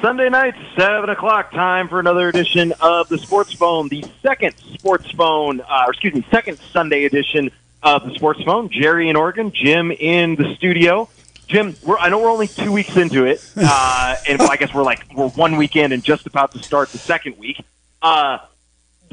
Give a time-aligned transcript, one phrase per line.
[0.00, 5.10] Sunday night, 7 o'clock, time for another edition of the Sports Phone, the second Sports
[5.10, 7.50] Phone, uh, or excuse me, second Sunday edition
[7.82, 8.70] of the Sports Phone.
[8.70, 11.10] Jerry in Oregon, Jim in the studio.
[11.48, 14.84] Jim, we're, I know we're only two weeks into it, uh, and I guess we're
[14.84, 17.62] like we're one weekend and just about to start the second week.
[18.00, 18.38] Uh,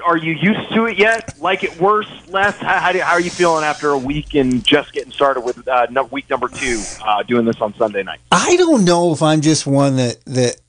[0.05, 1.37] are you used to it yet?
[1.41, 2.55] Like it worse, less?
[2.59, 5.67] How, how, do, how are you feeling after a week and just getting started with
[5.67, 8.19] uh, week number two, uh, doing this on Sunday night?
[8.31, 10.61] I don't know if I'm just one that that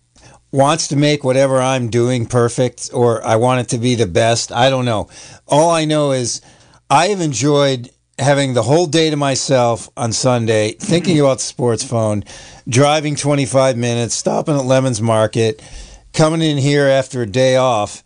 [0.51, 4.51] wants to make whatever I'm doing perfect or I want it to be the best.
[4.53, 5.09] I don't know.
[5.47, 6.41] All I know is
[6.89, 11.85] I have enjoyed having the whole day to myself on Sunday, thinking about the sports
[11.85, 12.25] phone,
[12.69, 15.63] driving 25 minutes, stopping at Lemon's Market,
[16.13, 18.03] coming in here after a day off,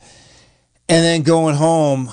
[0.89, 2.11] and then going home.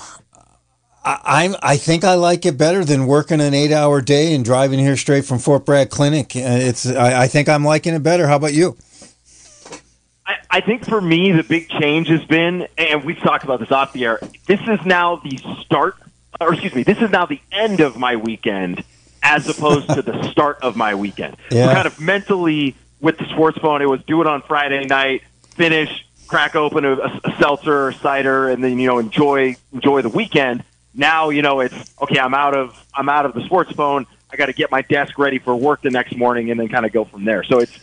[1.02, 4.44] I, am I think I like it better than working an eight hour day and
[4.44, 6.36] driving here straight from Fort Bragg Clinic.
[6.36, 8.28] Uh, it's I, I think I'm liking it better.
[8.28, 8.76] How about you?
[10.30, 13.72] I, I think for me, the big change has been, and we've talked about this
[13.72, 14.20] off the air.
[14.46, 15.96] This is now the start,
[16.40, 18.84] or excuse me, this is now the end of my weekend,
[19.24, 21.36] as opposed to the start of my weekend.
[21.50, 21.66] Yeah.
[21.66, 25.22] So kind of mentally with the sports phone, it was do it on Friday night,
[25.56, 30.10] finish, crack open a, a seltzer or cider, and then you know enjoy enjoy the
[30.10, 30.62] weekend.
[30.94, 32.20] Now you know it's okay.
[32.20, 34.06] I'm out of I'm out of the sports phone.
[34.32, 36.86] I got to get my desk ready for work the next morning, and then kind
[36.86, 37.42] of go from there.
[37.42, 37.76] So it's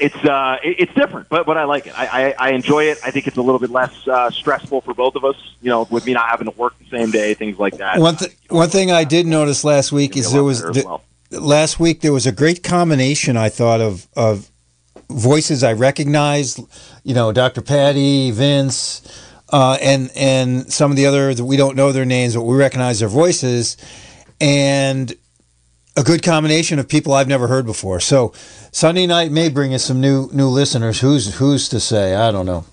[0.00, 1.98] it's uh, it's different, but but I like it.
[1.98, 2.98] I, I, I enjoy it.
[3.04, 5.36] I think it's a little bit less uh, stressful for both of us.
[5.60, 7.98] You know, with me not having to work the same day, things like that.
[7.98, 11.02] One th- one thing I did notice last week is there was the, well.
[11.30, 13.36] last week there was a great combination.
[13.36, 14.50] I thought of of
[15.10, 16.60] voices I recognized.
[17.04, 17.62] You know, Dr.
[17.62, 19.02] Patty, Vince,
[19.50, 22.56] uh, and and some of the other that we don't know their names, but we
[22.56, 23.76] recognize their voices,
[24.40, 25.14] and
[25.98, 27.98] a good combination of people I've never heard before.
[27.98, 28.32] So
[28.70, 31.00] Sunday night may bring us some new new listeners.
[31.00, 32.14] Who's who's to say?
[32.14, 32.64] I don't know.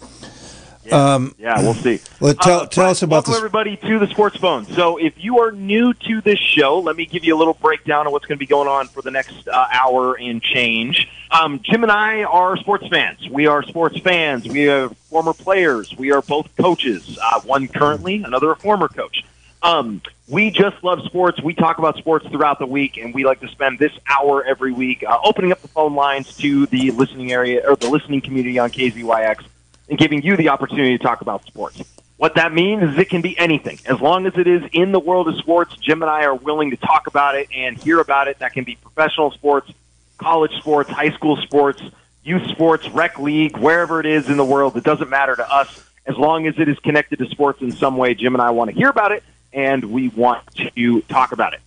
[0.86, 2.00] Yeah, um, yeah we'll see.
[2.20, 3.38] Well, tell, uh, tell us about welcome this.
[3.38, 4.66] everybody to the Sports Phone.
[4.66, 8.06] So, if you are new to this show, let me give you a little breakdown
[8.06, 11.10] of what's going to be going on for the next uh, hour and change.
[11.32, 13.28] Um, Jim and I are sports fans.
[13.28, 14.48] We are sports fans.
[14.48, 15.92] We are former players.
[15.98, 17.18] We are both coaches.
[17.20, 19.24] Uh, one currently, another a former coach.
[19.66, 21.42] Um, we just love sports.
[21.42, 24.72] We talk about sports throughout the week, and we like to spend this hour every
[24.72, 28.60] week uh, opening up the phone lines to the listening area or the listening community
[28.60, 29.44] on KZYX
[29.90, 31.82] and giving you the opportunity to talk about sports.
[32.18, 33.80] What that means is it can be anything.
[33.88, 36.70] As long as it is in the world of sports, Jim and I are willing
[36.70, 38.38] to talk about it and hear about it.
[38.40, 39.72] That can be professional sports,
[40.20, 41.82] college sports, high school sports,
[42.24, 44.78] youth sports, rec league, wherever it is in the world.
[44.78, 45.84] It doesn't matter to us.
[46.06, 48.70] As long as it is connected to sports in some way, Jim and I want
[48.70, 49.24] to hear about it
[49.56, 50.44] and we want
[50.76, 51.62] to talk about it.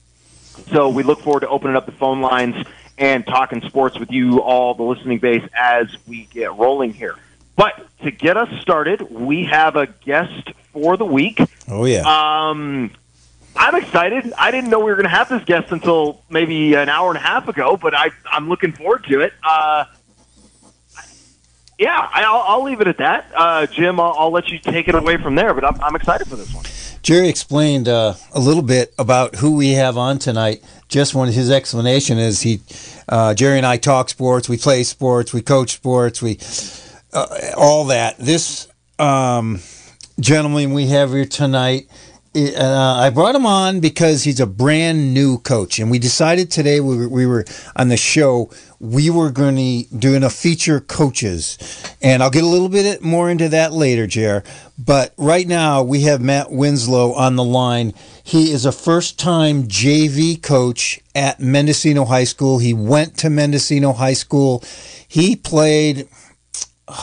[0.71, 2.55] So we look forward to opening up the phone lines
[2.99, 7.17] and talking sports with you all, the listening base, as we get rolling here.
[7.57, 11.41] But to get us started, we have a guest for the week.
[11.67, 12.03] Oh yeah.
[12.03, 12.93] Um,
[13.57, 14.33] I'm excited.
[14.39, 17.19] I didn't know we were going to have this guest until maybe an hour and
[17.19, 19.33] a half ago, but I, I'm looking forward to it.
[19.43, 19.87] Uh,
[21.79, 23.31] yeah, I'll, I'll leave it at that.
[23.35, 26.29] Uh, Jim, I'll, I'll let you take it away from there, but I'm, I'm excited
[26.29, 26.65] for this one.
[27.09, 30.63] Jerry explained uh, a little bit about who we have on tonight.
[30.89, 32.61] Just one, his explanation is he,
[33.09, 36.39] uh, Jerry and I talk sports, we play sports, we coach sports, we
[37.15, 38.19] uh, all that.
[38.19, 39.61] This um,
[40.21, 41.89] gentleman we have here tonight
[42.47, 46.81] uh, I brought him on because he's a brand new coach, and we decided today
[46.81, 47.45] we were, we were
[47.77, 48.51] on the show
[48.81, 51.59] we were going to doing a feature coaches,
[52.01, 54.45] and I'll get a little bit more into that later, Jer.
[54.79, 57.93] But right now we have Matt Winslow on the line.
[58.23, 62.59] He is a first-time JV coach at Mendocino High School.
[62.59, 64.63] He went to Mendocino High School.
[65.09, 66.09] He played.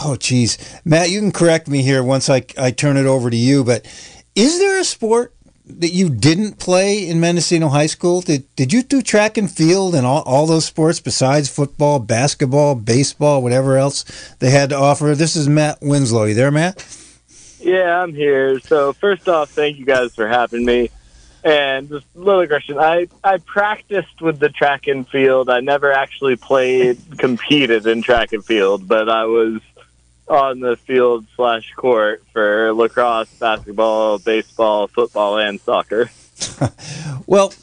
[0.03, 3.37] Oh, geez, Matt, you can correct me here once I I turn it over to
[3.37, 3.85] you, but
[4.35, 5.33] is there a sport
[5.65, 8.21] that you didn't play in Mendocino High School?
[8.21, 12.75] Did did you do track and field and all, all those sports besides football, basketball,
[12.75, 14.03] baseball, whatever else
[14.39, 15.15] they had to offer?
[15.15, 16.25] This is Matt Winslow.
[16.25, 16.85] You there, Matt?
[17.59, 18.59] Yeah, I'm here.
[18.59, 20.91] So first off, thank you guys for having me.
[21.43, 22.77] And just a little question.
[22.79, 25.49] I, I practiced with the track and field.
[25.49, 29.61] I never actually played, competed in track and field, but I was
[30.27, 36.09] on the field slash court for lacrosse, basketball, baseball, football, and soccer.
[37.27, 37.53] well,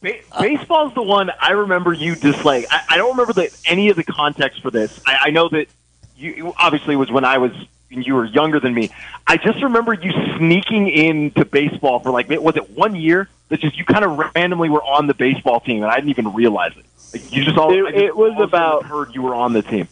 [0.00, 2.66] ba- baseball's the one I remember you dislike.
[2.70, 5.00] I, I don't remember the, any of the context for this.
[5.06, 5.68] I, I know that
[6.16, 7.52] you obviously was when I was
[7.88, 8.90] you were younger than me.
[9.26, 13.76] I just remember you sneaking into baseball for like was it one year that just
[13.76, 16.84] you kind of randomly were on the baseball team and I didn't even realize it.
[17.12, 19.62] Like you just all it, just it was all about heard you were on the
[19.62, 19.88] team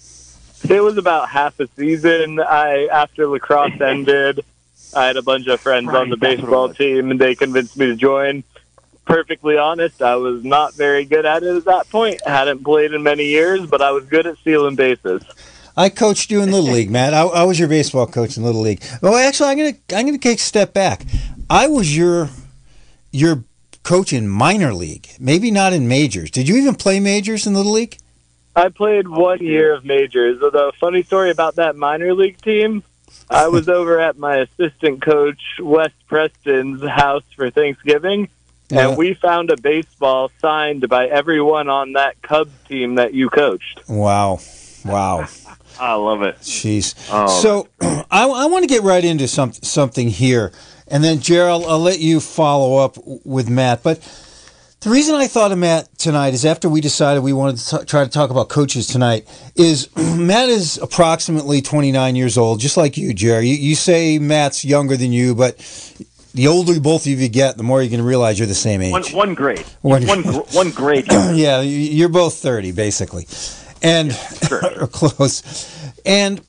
[0.69, 2.41] It was about half a season.
[2.41, 4.45] I after lacrosse ended,
[4.95, 7.21] I had a bunch of friends Right, on the that's what it baseball team, and
[7.21, 8.45] they convinced me to join.
[9.07, 12.21] Perfectly honest, I was not very good at it at that point.
[12.27, 15.23] I hadn't played in many years, but I was good at stealing bases.
[15.77, 17.13] I coached you in little league, Matt.
[17.13, 18.83] I, I was your baseball coach in little league.
[19.03, 21.05] Well, actually, I'm gonna I'm gonna take a step back.
[21.51, 22.31] I was your
[23.11, 23.45] your
[23.83, 26.31] coach in minor league, maybe not in majors.
[26.31, 27.99] Did you even play majors in little league?
[28.57, 30.39] I played one year of majors.
[30.41, 32.83] The funny story about that minor league team,
[33.29, 38.29] I was over at my assistant coach Wes Preston's house for Thanksgiving,
[38.71, 38.89] Yeah.
[38.89, 43.83] and we found a baseball signed by everyone on that Cubs team that you coached.
[43.89, 44.39] Wow,
[44.85, 45.27] wow.
[45.81, 46.39] I love it.
[46.39, 46.95] Jeez.
[47.11, 47.69] Oh, so
[48.11, 50.53] I, I want to get right into some, something here,
[50.87, 53.83] and then Gerald, I'll let you follow up with Matt.
[53.83, 53.99] But
[54.85, 57.85] the reason I thought of Matt tonight is after we decided we wanted to t-
[57.87, 59.27] try to talk about coaches tonight.
[59.57, 63.49] Is Matt is approximately 29 years old, just like you, Jerry.
[63.49, 65.57] You, you say Matt's younger than you, but
[66.35, 68.83] the older both of you get, the more you're going to realize you're the same
[68.83, 68.93] age.
[68.93, 69.65] One, one grade.
[69.83, 71.07] One- One, gr- one grade.
[71.11, 73.27] yeah, you- you're both 30 basically.
[73.83, 74.13] And
[74.49, 74.87] sure.
[74.89, 75.69] close.
[76.05, 76.41] And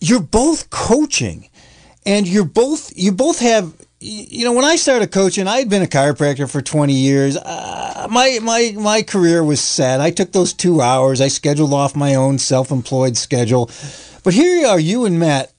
[0.00, 1.48] you're both coaching.
[2.04, 3.72] And you're both you both have
[4.02, 7.36] you know when I started coaching, I had been a chiropractor for 20 years.
[7.36, 10.00] Uh, my my my career was set.
[10.00, 11.20] I took those 2 hours.
[11.20, 13.70] I scheduled off my own self-employed schedule.
[14.24, 15.52] But here you are you and Matt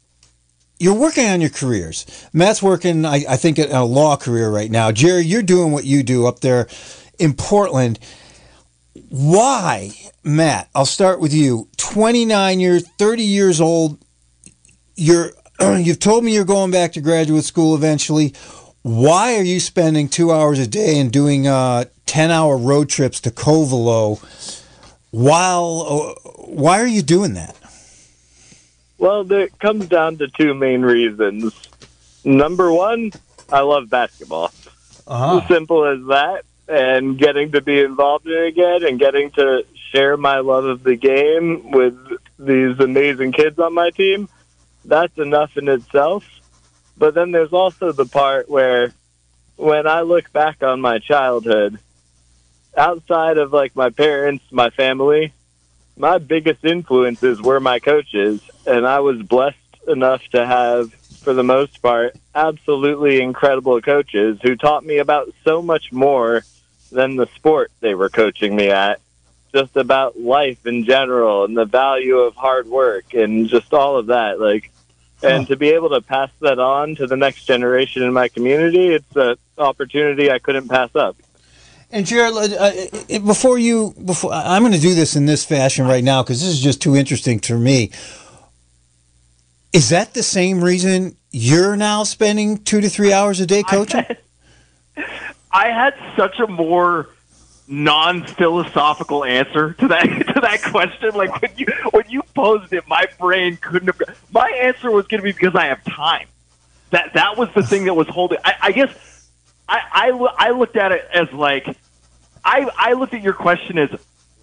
[0.84, 2.06] you're working on your careers.
[2.34, 4.92] Matt's working, I, I think, a law career right now.
[4.92, 6.68] Jerry, you're doing what you do up there
[7.18, 8.00] in Portland.
[9.08, 9.92] Why,
[10.26, 10.70] Matt?
[10.76, 11.70] I'll start with you.
[11.78, 14.04] 29 years, 30 years old.
[14.96, 15.32] You're
[15.84, 18.34] you've told me you're going back to graduate school eventually.
[18.82, 23.22] Why are you spending two hours a day and doing uh, 10 hour road trips
[23.22, 24.20] to Covelo?
[25.12, 27.56] While uh, why are you doing that?
[28.98, 31.54] Well, it comes down to two main reasons.
[32.24, 33.12] Number one,
[33.52, 34.52] I love basketball.
[35.06, 35.40] Uh-huh.
[35.40, 36.44] As simple as that.
[36.68, 40.84] And getting to be involved in it again and getting to share my love of
[40.84, 41.98] the game with
[42.40, 44.30] these amazing kids on my team,
[44.86, 46.26] that's enough in itself.
[46.98, 48.94] But then there's also the part where
[49.56, 51.80] when I look back on my childhood,
[52.76, 55.34] outside of like my parents, my family,
[55.98, 59.58] my biggest influences were my coaches, and I was blessed
[59.88, 65.62] enough to have, for the most part, absolutely incredible coaches who taught me about so
[65.62, 66.44] much more
[66.92, 69.00] than the sport they were coaching me at.
[69.54, 74.08] Just about life in general and the value of hard work and just all of
[74.08, 74.40] that.
[74.40, 74.72] Like,
[75.24, 78.90] and to be able to pass that on to the next generation in my community,
[78.90, 81.16] it's an opportunity I couldn't pass up.
[81.92, 82.72] And Jared, uh,
[83.14, 86.42] uh, before you, before I'm going to do this in this fashion right now because
[86.42, 87.92] this is just too interesting to me.
[89.74, 94.06] Is that the same reason you're now spending two to three hours a day coaching?
[95.52, 97.10] I had such a more
[97.68, 101.12] non-philosophical answer to that to that question.
[101.14, 104.20] Like when you when you posed it, my brain couldn't have.
[104.32, 106.28] My answer was going to be because I have time.
[106.92, 108.38] That that was the thing that was holding.
[108.44, 109.30] I, I guess
[109.68, 111.68] I, I I looked at it as like
[112.44, 113.90] I I looked at your question as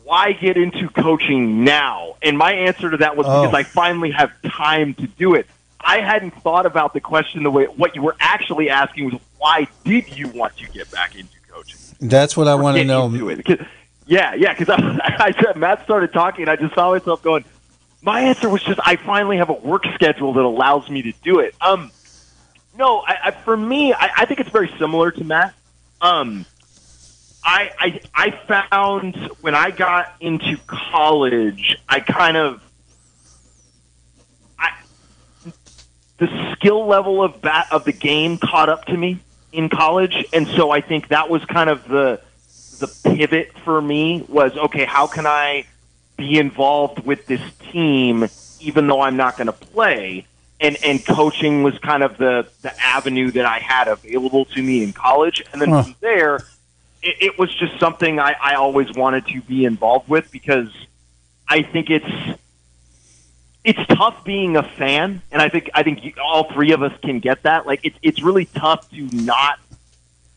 [0.05, 2.17] why get into coaching now?
[2.23, 3.43] And my answer to that was Oh.
[3.43, 5.47] because I finally have time to do it.
[5.83, 9.69] I hadn't thought about the question the way what you were actually asking was why
[9.85, 11.31] did you want to get back into?
[12.01, 13.07] That's what I want to know.
[13.07, 13.45] into it.
[13.45, 13.67] 'Cause-
[14.07, 14.55] yeah, yeah.
[14.55, 17.45] Because I, I Matt started talking, and I just saw myself going.
[18.03, 21.41] My answer was just I finally have a work schedule that allows me to do
[21.41, 21.55] it.
[21.61, 21.91] Um,
[22.79, 25.55] no, I, I, for me, I, I think it's very similar to Matt.
[26.01, 26.47] Um,
[27.45, 28.31] I, I I
[28.71, 32.63] found when I got into college, I kind of
[34.59, 34.71] I
[36.19, 39.21] the skill level of bat of the game caught up to me
[39.53, 42.21] in college, and so I think that was kind of the
[42.79, 44.85] the pivot for me was okay.
[44.85, 45.67] How can I
[46.17, 47.41] be involved with this
[47.73, 48.29] team
[48.59, 50.27] even though I'm not going to play?
[50.61, 54.83] And and coaching was kind of the the avenue that I had available to me
[54.83, 55.83] in college, and then Huh.
[55.85, 56.37] from there,
[57.03, 60.69] it, it was just something I, I always wanted to be involved with because
[61.49, 62.39] I think it's
[63.65, 66.93] it's tough being a fan, and I think I think you, all three of us
[67.03, 67.67] can get that.
[67.67, 69.59] Like it's it's really tough to not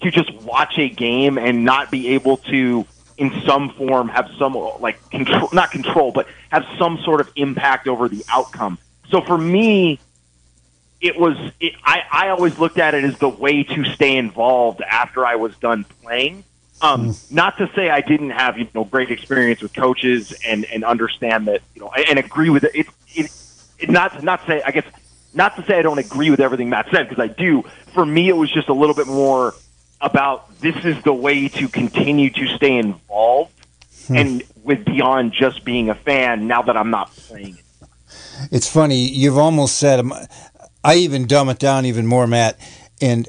[0.01, 2.85] to just watch a game and not be able to,
[3.17, 7.87] in some form, have some like control, not control, but have some sort of impact
[7.87, 8.77] over the outcome.
[9.09, 9.99] So for me,
[10.99, 14.81] it was it, I I always looked at it as the way to stay involved
[14.81, 16.43] after I was done playing.
[16.81, 20.83] Um, Not to say I didn't have you know great experience with coaches and and
[20.83, 22.71] understand that you know and agree with it.
[22.73, 23.31] It's it,
[23.79, 24.85] it not not to say I guess
[25.33, 27.63] not to say I don't agree with everything Matt said because I do.
[27.93, 29.53] For me, it was just a little bit more
[30.01, 33.53] about this is the way to continue to stay involved
[34.07, 34.15] hmm.
[34.15, 36.47] and with beyond just being a fan.
[36.47, 37.87] Now that I'm not playing it,
[38.51, 39.07] it's funny.
[39.07, 40.13] You've almost said um,
[40.83, 42.59] I even dumb it down even more, Matt.
[43.01, 43.27] And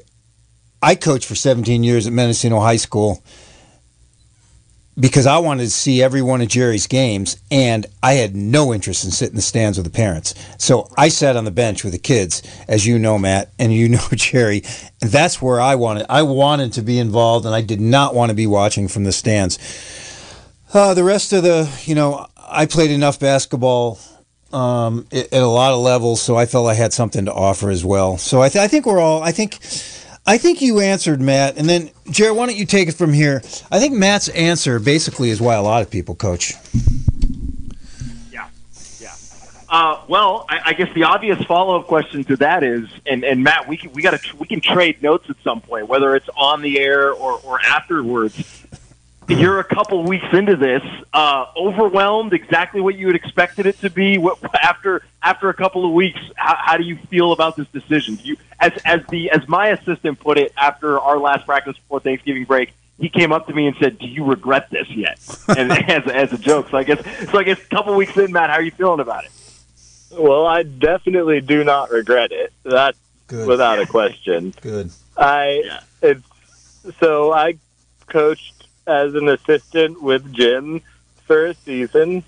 [0.81, 3.23] I coached for 17 years at Mendocino High School
[4.97, 9.03] because I wanted to see every one of Jerry's games, and I had no interest
[9.03, 10.33] in sitting in the stands with the parents.
[10.57, 13.89] So I sat on the bench with the kids, as you know, Matt, and you
[13.89, 14.63] know, Jerry.
[14.99, 16.05] That's where I wanted.
[16.09, 19.11] I wanted to be involved, and I did not want to be watching from the
[19.11, 19.59] stands.
[20.73, 23.99] Uh, the rest of the, you know, I played enough basketball
[24.51, 27.83] um, at a lot of levels, so I felt I had something to offer as
[27.83, 28.17] well.
[28.17, 29.21] So I, th- I think we're all.
[29.21, 29.59] I think
[30.27, 33.41] I think you answered Matt, and then Jared, why don't you take it from here?
[33.71, 36.53] I think Matt's answer basically is why a lot of people coach.
[38.31, 38.49] Yeah,
[38.99, 39.13] yeah.
[39.69, 43.67] Uh, well, I, I, guess the obvious follow-up question to that is, and, and Matt,
[43.67, 46.79] we can, we got we can trade notes at some point, whether it's on the
[46.79, 48.64] air or, or afterwards
[49.27, 53.89] you're a couple weeks into this, uh, overwhelmed, exactly what you had expected it to
[53.89, 54.17] be.
[54.17, 58.15] What, after after a couple of weeks, how, how do you feel about this decision?
[58.15, 61.99] Do you, as as the as my assistant put it after our last practice before
[61.99, 65.19] Thanksgiving break, he came up to me and said, "Do you regret this yet?"
[65.57, 66.69] And as as a joke.
[66.69, 67.37] So I guess so.
[67.37, 69.31] I guess a couple weeks in, Matt, how are you feeling about it?
[70.11, 72.53] Well, I definitely do not regret it.
[72.63, 73.47] That's Good.
[73.47, 74.53] without a question.
[74.61, 74.91] Good.
[75.17, 75.79] I yeah.
[76.01, 76.27] it's
[76.99, 77.57] so I
[78.07, 78.54] coached
[78.87, 80.81] as an assistant with Jim
[81.25, 82.23] for a season,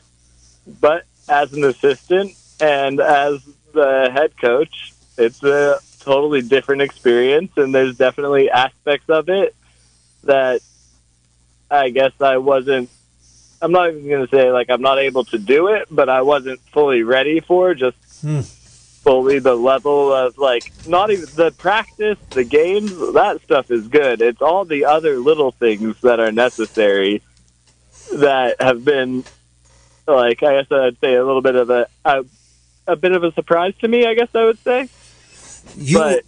[0.79, 3.39] but as an assistant and as
[3.73, 9.55] the head coach, it's a totally different experience, and there's definitely aspects of it
[10.23, 10.61] that
[11.69, 12.89] I guess I wasn't.
[13.61, 16.21] I'm not even going to say like I'm not able to do it, but I
[16.21, 18.41] wasn't fully ready for just hmm
[19.07, 24.21] fully the level of like not even the practice, the games, that stuff is good.
[24.21, 27.21] It's all the other little things that are necessary
[28.15, 29.23] that have been
[30.05, 32.25] like I guess I'd say a little bit of a a,
[32.85, 34.05] a bit of a surprise to me.
[34.05, 34.89] I guess I would say,
[35.77, 35.97] you...
[35.97, 36.25] but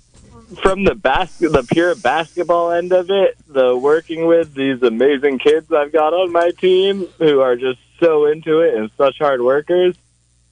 [0.63, 5.69] from the basket, the pure basketball end of it, the working with these amazing kids
[5.73, 9.97] I've got on my team who are just so into it and such hard workers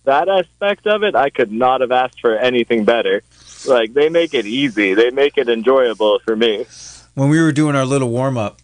[0.07, 3.21] that aspect of it, I could not have asked for anything better.
[3.67, 6.65] Like they make it easy, they make it enjoyable for me.
[7.13, 8.59] When we were doing our little warm up,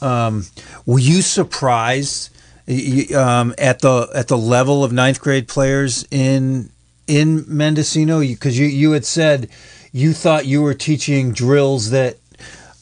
[0.00, 0.44] um,
[0.86, 2.34] were you surprised
[3.14, 6.70] um, at the at the level of ninth grade players in
[7.06, 8.20] in Mendocino?
[8.20, 9.48] Because you, you you had said
[9.92, 12.16] you thought you were teaching drills that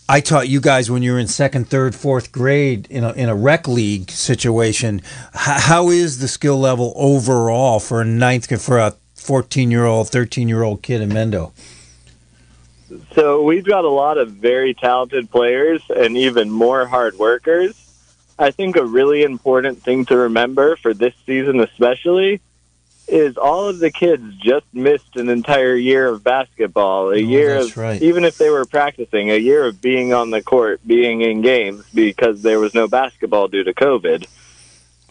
[0.09, 3.29] I taught you guys when you were in second, third, fourth grade in a, in
[3.29, 5.01] a rec league situation.
[5.35, 10.09] H- how is the skill level overall for a ninth for a 14 year old,
[10.09, 11.51] 13 year old kid in Mendo?
[13.15, 17.75] So we've got a lot of very talented players and even more hard workers.
[18.39, 22.41] I think a really important thing to remember for this season, especially,
[23.09, 27.57] is all of the kids just missed an entire year of basketball, a oh, year
[27.57, 28.03] of right.
[28.03, 31.85] even if they were practicing, a year of being on the court, being in games
[31.95, 34.27] because there was no basketball due to COVID.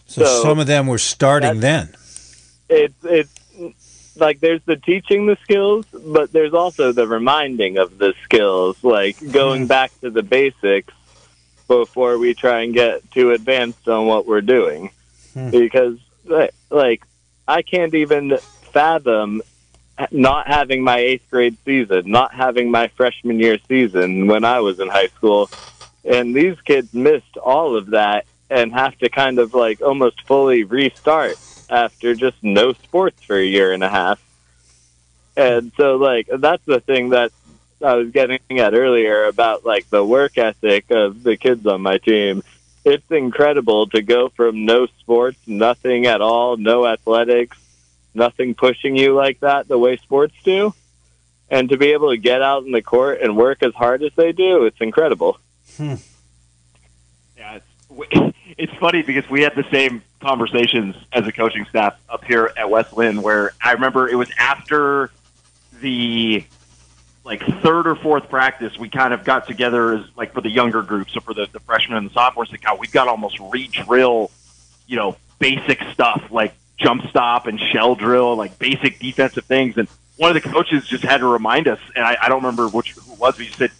[0.06, 1.94] So, so some of them were starting then.
[2.68, 3.32] It's it's
[4.16, 9.16] like there's the teaching the skills, but there's also the reminding of the skills, like
[9.32, 10.92] going back to the basics
[11.66, 14.90] before we try and get too advanced on what we're doing.
[15.32, 15.50] Hmm.
[15.50, 15.98] Because
[16.70, 17.06] like
[17.48, 18.38] I can't even
[18.72, 19.42] fathom
[20.10, 24.78] not having my eighth grade season, not having my freshman year season when I was
[24.80, 25.50] in high school.
[26.04, 30.64] And these kids missed all of that and have to kind of like almost fully
[30.64, 31.38] restart
[31.68, 34.22] after just no sports for a year and a half.
[35.36, 37.32] And so, like, that's the thing that
[37.82, 41.98] I was getting at earlier about like the work ethic of the kids on my
[41.98, 42.42] team
[42.86, 47.58] it's incredible to go from no sports, nothing at all, no athletics,
[48.14, 50.72] nothing pushing you like that the way sports do,
[51.50, 54.12] and to be able to get out in the court and work as hard as
[54.16, 55.38] they do, it's incredible.
[55.76, 55.94] Hmm.
[57.36, 57.58] Yeah,
[57.90, 62.52] it's, it's funny because we had the same conversations as a coaching staff up here
[62.56, 65.10] at West Linn, where I remember it was after
[65.80, 66.44] the
[67.26, 70.80] like third or fourth practice, we kind of got together as like for the younger
[70.82, 74.30] group, so for the, the freshmen and the sophomores, like how we've got almost re-drill,
[74.86, 79.76] you know, basic stuff like jump stop and shell drill, like basic defensive things.
[79.76, 82.68] And one of the coaches just had to remind us, and I, I don't remember
[82.68, 83.72] which who it was, but he said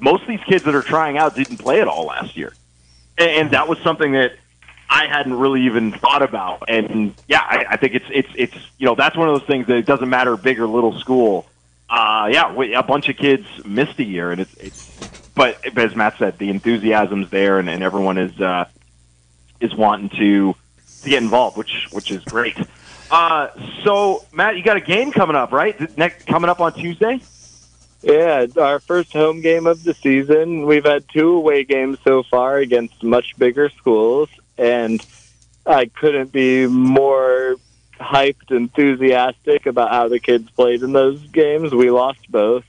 [0.00, 2.54] most of these kids that are trying out didn't play at all last year,
[3.18, 4.32] and, and that was something that
[4.88, 6.64] I hadn't really even thought about.
[6.68, 9.66] And yeah, I, I think it's it's it's you know that's one of those things
[9.66, 11.46] that it doesn't matter big or little school.
[11.92, 14.88] Uh, yeah, we, a bunch of kids missed a year, and it's it's.
[15.34, 18.64] But but as Matt said, the enthusiasm's there, and, and everyone is uh,
[19.60, 20.54] is wanting to
[21.02, 22.56] to get involved, which which is great.
[23.10, 23.48] Uh,
[23.84, 25.98] so Matt, you got a game coming up, right?
[25.98, 27.20] Next coming up on Tuesday.
[28.00, 30.64] Yeah, our first home game of the season.
[30.64, 35.04] We've had two away games so far against much bigger schools, and
[35.66, 37.56] I couldn't be more
[38.02, 41.72] hyped, enthusiastic about how the kids played in those games.
[41.72, 42.64] We lost both,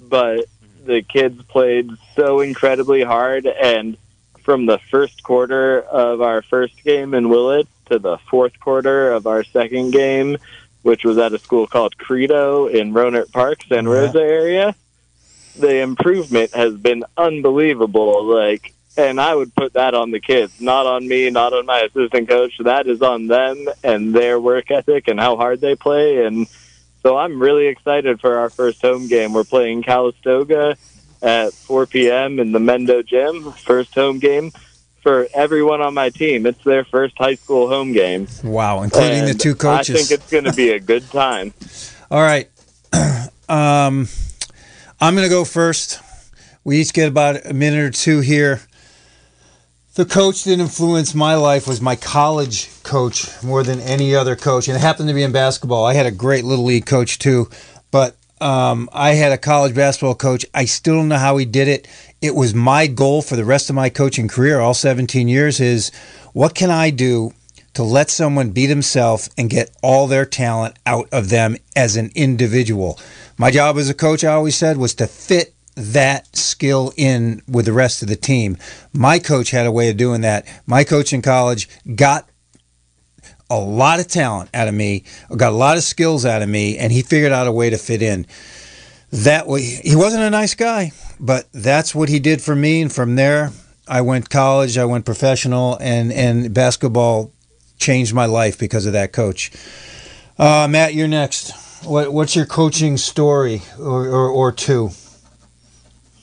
[0.00, 0.46] but
[0.84, 3.96] the kids played so incredibly hard, and
[4.40, 9.26] from the first quarter of our first game in Willits to the fourth quarter of
[9.26, 10.36] our second game,
[10.82, 14.74] which was at a school called Credo in Rohnert Park, Santa Rosa area.
[15.56, 18.24] The improvement has been unbelievable.
[18.24, 21.80] Like, and I would put that on the kids, not on me, not on my
[21.80, 22.52] assistant coach.
[22.60, 26.24] That is on them and their work ethic and how hard they play.
[26.24, 26.46] And
[27.02, 29.32] so I'm really excited for our first home game.
[29.32, 30.76] We're playing Calistoga
[31.22, 32.38] at 4 p.m.
[32.38, 34.52] in the Mendo Gym, first home game
[35.02, 36.46] for everyone on my team.
[36.46, 38.28] It's their first high school home game.
[38.44, 39.96] Wow, including And the two coaches.
[39.96, 41.54] I think it's going to be a good time.
[42.10, 42.48] All right.
[43.48, 44.08] Um,
[44.98, 46.00] I'm going to go first.
[46.64, 48.62] We each get about a minute or two here.
[49.94, 54.66] The coach that influenced my life was my college coach more than any other coach,
[54.66, 55.84] and it happened to be in basketball.
[55.84, 57.50] I had a great little league coach too,
[57.90, 60.46] but um, I had a college basketball coach.
[60.54, 61.86] I still don't know how he did it.
[62.22, 65.92] It was my goal for the rest of my coaching career, all 17 years, is
[66.32, 67.34] what can I do
[67.74, 72.10] to let someone be themselves and get all their talent out of them as an
[72.14, 72.98] individual.
[73.36, 77.66] My job as a coach, I always said, was to fit that skill in with
[77.66, 78.56] the rest of the team.
[78.92, 80.46] My coach had a way of doing that.
[80.66, 82.28] My coach in college got
[83.48, 85.04] a lot of talent out of me,
[85.36, 87.76] got a lot of skills out of me, and he figured out a way to
[87.76, 88.26] fit in.
[89.10, 92.80] That way, he wasn't a nice guy, but that's what he did for me.
[92.80, 93.50] And from there,
[93.86, 97.30] I went college, I went professional, and and basketball
[97.78, 99.52] changed my life because of that coach.
[100.38, 101.52] Uh, Matt, you're next.
[101.84, 104.90] What, what's your coaching story or, or, or two?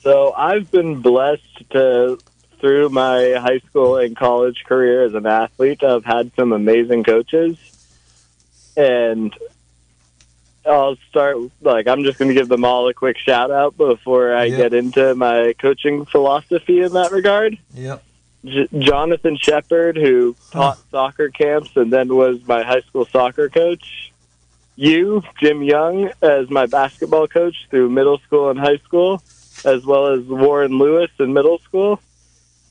[0.03, 2.19] So I've been blessed to,
[2.61, 7.57] through my high school and college career as an athlete, I've had some amazing coaches.
[8.77, 9.33] And
[10.65, 14.35] I'll start, like, I'm just going to give them all a quick shout out before
[14.35, 14.57] I Yep.
[14.57, 17.57] get into my coaching philosophy in that regard.
[17.73, 18.03] Yep.
[18.45, 23.83] J- Jonathan Shepard, who taught soccer camps and then was my high school soccer coach.
[24.77, 29.21] You, Jim Young, as my basketball coach through middle school and high school,
[29.65, 31.99] as well as Warren Lewis in middle school.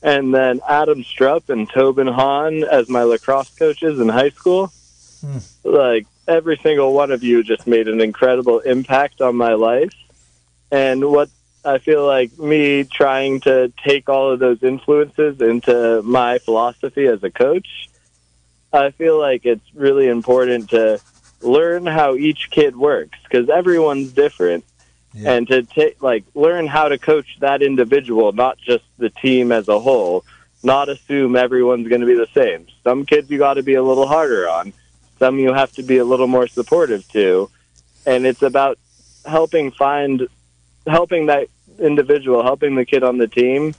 [0.01, 4.71] And then Adam Strupp and Tobin Hahn as my lacrosse coaches in high school.
[5.21, 5.37] Hmm.
[5.63, 9.93] Like, every single one of you just made an incredible impact on my life.
[10.71, 11.29] And what
[11.65, 17.23] I feel like me trying to take all of those influences into my philosophy as
[17.23, 17.89] a coach,
[18.71, 21.01] I feel like it's really important to
[21.41, 24.63] learn how each kid works because everyone's different.
[25.13, 25.33] Yeah.
[25.33, 29.67] And to take like learn how to coach that individual, not just the team as
[29.67, 30.23] a whole.
[30.61, 32.67] Not assume everyone's going to be the same.
[32.83, 34.73] Some kids you got to be a little harder on.
[35.17, 37.49] Some you have to be a little more supportive to.
[38.05, 38.77] And it's about
[39.25, 40.27] helping find
[40.85, 41.47] helping that
[41.79, 43.73] individual, helping the kid on the team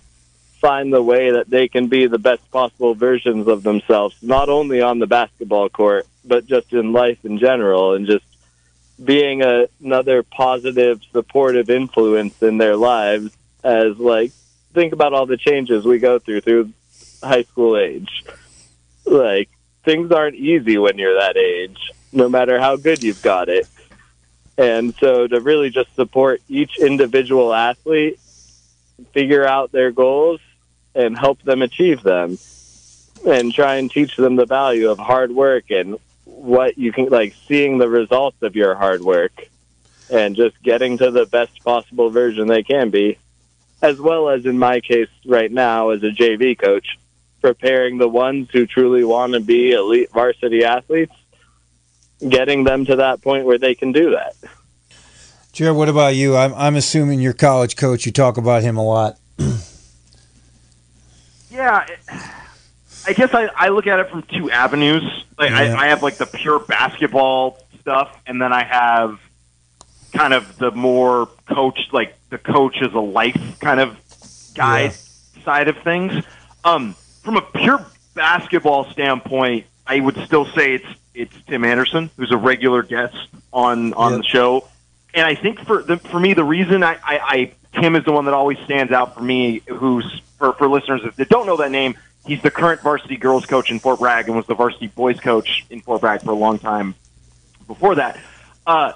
[0.60, 4.82] find the way that they can be the best possible versions of themselves, not only
[4.82, 8.24] on the basketball court, but just in life in general, and just
[9.02, 13.36] being a, another positive, supportive influence in their lives.
[13.62, 14.32] As like,
[14.72, 16.72] think about all the changes we go through through
[17.22, 18.24] high school age.
[19.04, 19.48] Like,
[19.84, 21.78] things aren't easy when you're that age,
[22.12, 23.68] no matter how good you've got it.
[24.56, 28.20] And so to really just support each individual athlete,
[29.12, 30.40] figure out their goals,
[30.94, 32.38] and help them achieve them,
[33.26, 35.98] and try and teach them the value of hard work and
[36.40, 39.32] what you can, like, seeing the results of your hard work
[40.08, 43.18] and just getting to the best possible version they can be,
[43.82, 46.98] as well as in my case right now as a JV coach,
[47.40, 51.12] preparing the ones who truly want to be elite varsity athletes
[52.28, 54.34] getting them to that point where they can do that.
[55.52, 56.36] Jared, what about you?
[56.36, 59.18] I'm, I'm assuming your college coach, you talk about him a lot.
[61.52, 62.20] Yeah, it-
[63.10, 65.02] I guess I, I look at it from two avenues.
[65.38, 65.74] Like Yeah.
[65.74, 69.18] I, I have like the pure basketball stuff, and then I have
[70.12, 73.96] kind of the more coach, like the coach as a life kind of
[74.54, 74.92] guide
[75.44, 76.24] side of things.
[76.64, 82.30] Um, from a pure basketball standpoint, I would still say it's it's Tim Anderson, who's
[82.30, 83.16] a regular guest
[83.52, 84.20] on on Yep.
[84.22, 84.68] the show.
[85.14, 88.12] And I think for the, for me, the reason I, I, I Tim is the
[88.12, 89.62] one that always stands out for me.
[89.66, 93.70] Who's for for listeners that don't know that name, he's the current varsity girls coach
[93.70, 96.58] in Fort Bragg and was the varsity boys coach in Fort Bragg for a long
[96.58, 96.94] time
[97.66, 98.18] before that.
[98.66, 98.92] Uh,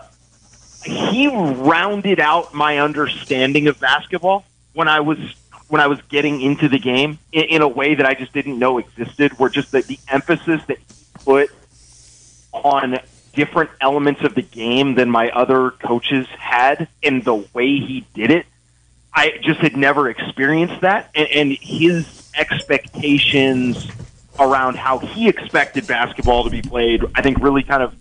[0.84, 5.18] he rounded out my understanding of basketball when I was
[5.68, 8.58] when I was getting into the game in, in a way that I just didn't
[8.58, 9.32] know existed.
[9.38, 10.84] Where just the, the emphasis that he
[11.24, 11.50] put
[12.52, 12.98] on
[13.32, 18.30] different elements of the game than my other coaches had, and the way he did
[18.30, 18.46] it,
[19.12, 21.10] I just had never experienced that.
[21.14, 23.88] And, and his expectations
[24.38, 27.94] around how he expected basketball to be played, I think, really kind of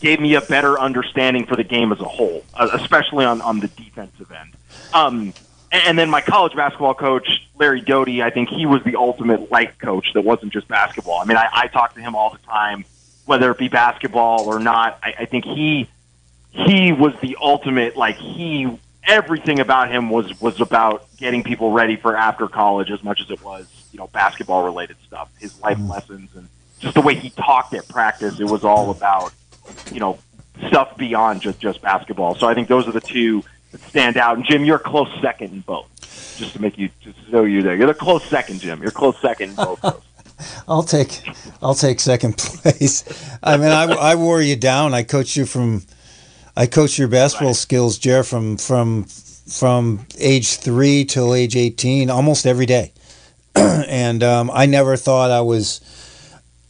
[0.00, 3.60] gave me a better understanding for the game as a whole, uh, especially on, on
[3.60, 4.54] the defensive end.
[4.92, 5.32] Um,
[5.70, 9.78] and, then my college basketball coach, Larry Doty, I think he was the ultimate light
[9.78, 11.20] coach that wasn't just basketball.
[11.20, 12.84] I mean, I, I talk to him all the time,
[13.26, 14.98] whether it be basketball or not.
[15.02, 15.88] I, I think he
[16.50, 21.96] he was the ultimate like he everything about him was was about getting people ready
[21.96, 25.76] for after college as much as it was you know basketball related stuff his life
[25.76, 25.90] mm-hmm.
[25.90, 29.32] lessons and just the way he talked at practice it was all about
[29.92, 30.18] you know
[30.68, 34.36] stuff beyond just just basketball so i think those are the two that stand out
[34.36, 35.88] and jim you're a close second in both
[36.38, 38.90] just to make you just to show you there you're the close second jim you're
[38.90, 40.00] a close second in both those.
[40.68, 41.28] I'll take
[41.62, 43.04] I'll take second place.
[43.42, 44.92] I mean, I, I wore you down.
[44.92, 45.82] I coached you from
[46.56, 47.56] I coached your basketball Right.
[47.56, 52.92] skills, Jer, from from from age three till age eighteen, almost every day.
[53.54, 55.80] and um, I never thought I was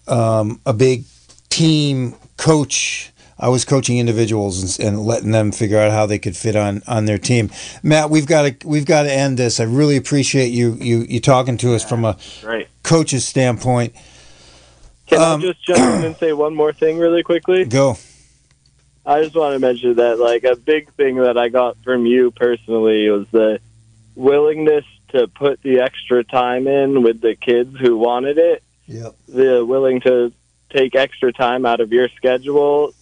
[0.09, 1.05] um, a big
[1.51, 3.09] team coach.
[3.39, 6.81] I was coaching individuals and, and letting them figure out how they could fit on,
[6.87, 7.51] on their team.
[7.83, 9.59] Matt, we've got to we've got to end this.
[9.59, 13.95] I really appreciate you you you talking to us from a right coach's standpoint.
[15.09, 17.65] Can Um, I just jump in and say one more thing really quickly?
[17.81, 17.97] Go.
[19.05, 22.31] I just want to mention that like a big thing that I got from you
[22.31, 23.61] personally was the
[24.15, 28.63] willingness to put the extra time in with the kids who wanted it.
[28.87, 29.15] Yep.
[29.29, 30.33] The willing to
[30.71, 32.95] take extra time out of your schedule.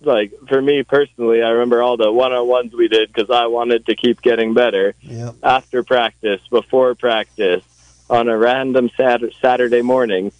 [0.00, 3.96] Like for me personally, I remember all the one-on-ones we did because I wanted to
[3.96, 4.94] keep getting better.
[5.02, 5.34] Yep.
[5.42, 7.64] after practice, before practice,
[8.08, 10.32] on a random Sat- Saturday morning.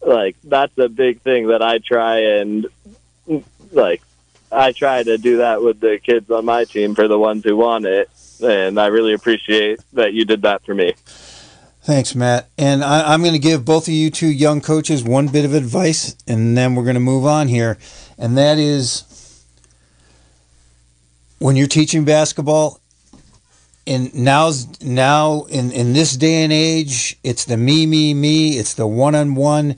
[0.00, 2.66] Like that's a big thing that I try and
[3.72, 4.02] like
[4.54, 7.56] I try to do that with the kids on my team for the ones who
[7.56, 8.08] want it,
[8.42, 10.94] and I really appreciate that you did that for me.
[11.82, 12.48] Thanks, Matt.
[12.56, 15.52] And I, I'm going to give both of you two young coaches one bit of
[15.52, 17.76] advice, and then we're going to move on here.
[18.16, 19.04] And that is
[21.38, 22.80] when you're teaching basketball,
[23.86, 28.74] in now's now in, in this day and age, it's the me, me, me, it's
[28.74, 29.76] the one on one.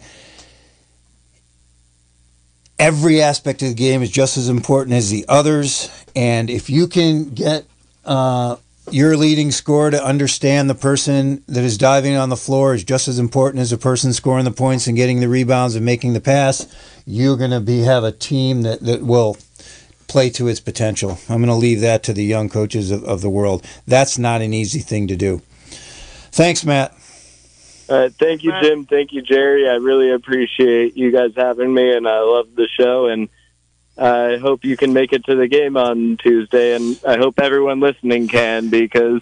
[2.78, 5.90] Every aspect of the game is just as important as the others.
[6.14, 7.64] And if you can get
[8.04, 8.56] uh,
[8.90, 13.08] your leading scorer to understand the person that is diving on the floor is just
[13.08, 16.20] as important as the person scoring the points and getting the rebounds and making the
[16.20, 16.66] pass.
[17.06, 19.38] You're going to be have a team that, that will
[20.06, 21.18] play to its potential.
[21.28, 23.64] I'm going to leave that to the young coaches of, of the world.
[23.86, 25.42] That's not an easy thing to do.
[26.30, 26.94] Thanks, Matt.
[27.88, 28.84] All right, thank you, Jim.
[28.84, 29.68] Thank you, Jerry.
[29.68, 33.06] I really appreciate you guys having me, and I love the show.
[33.06, 33.28] And
[33.96, 37.78] I hope you can make it to the game on Tuesday, and I hope everyone
[37.80, 39.20] listening can because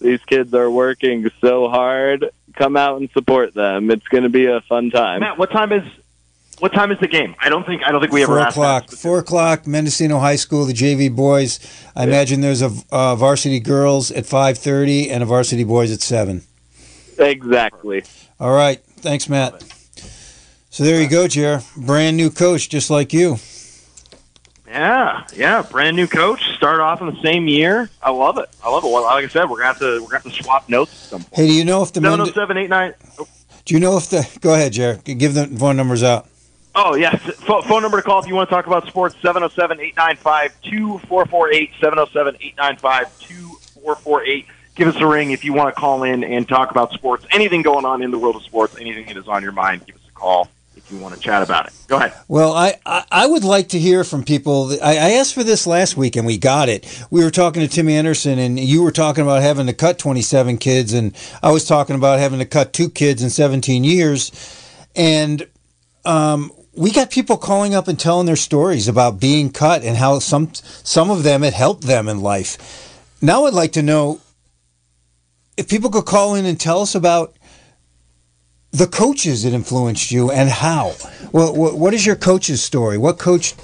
[0.00, 2.30] these kids are working so hard.
[2.54, 3.90] Come out and support them.
[3.90, 5.20] It's going to be a fun time.
[5.20, 5.84] matt what time is
[6.60, 8.56] what time is the game i don't think i don't think we ever Four asked
[8.56, 8.82] that o'clock.
[8.84, 9.08] specifically.
[9.08, 9.66] Four o'clock.
[9.68, 10.64] Mendocino High School.
[10.64, 11.60] The JV boys.
[11.94, 16.00] I imagine there's a uh, varsity girls at five thirty and a varsity boys at
[16.00, 16.42] seven.
[17.18, 18.04] Exactly.
[18.40, 18.80] All right.
[18.98, 19.62] Thanks, Matt.
[20.70, 21.62] So there you go, Jer.
[21.76, 23.36] Brand new coach, just like you.
[24.68, 26.42] Yeah, yeah, brand new coach.
[26.56, 27.88] Start off in the same year.
[28.02, 28.50] I love it.
[28.62, 28.88] I love it.
[28.88, 30.98] Well, like I said, we're gonna have to we're gonna have to swap notes at
[31.10, 31.34] some point.
[31.34, 32.92] Hey, do you know if the Seven oh zero seven eight nine.
[33.18, 33.26] Oh.
[33.64, 35.00] do you know if the go ahead, Jer.
[35.04, 36.26] Give the phone numbers out.
[36.74, 41.70] Oh yes, Pho- phone number to call if you want to talk about sports 707-895-2448
[41.80, 44.44] 707-895-2448.
[44.78, 47.26] Give us a ring if you want to call in and talk about sports.
[47.32, 49.96] Anything going on in the world of sports, anything that is on your mind, give
[49.96, 51.72] us a call if you want to chat about it.
[51.88, 52.12] Go ahead.
[52.28, 52.78] Well, I,
[53.10, 54.70] I, would like to hear from people.
[54.80, 57.04] I, I asked for this last week and we got it.
[57.10, 60.58] We were talking to Tim Anderson and you were talking about having to cut 27
[60.58, 61.12] kids and
[61.42, 64.30] I was talking about having to cut two kids in 17 years.
[64.94, 65.44] And
[66.04, 70.20] um, we got people calling up and telling their stories about being cut and how
[70.20, 72.94] some some of them it helped them in life.
[73.20, 74.20] Now I'd like to know
[75.58, 77.36] if people could call in and tell us about
[78.70, 80.94] the coaches that influenced you and how.
[81.32, 82.96] Well, what is your coach's story?
[82.96, 83.54] What coach,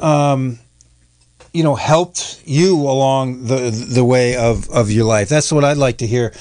[0.00, 0.60] um,
[1.52, 5.28] you know, helped you along the the way of, of your life?
[5.28, 6.32] That's what I'd like to hear.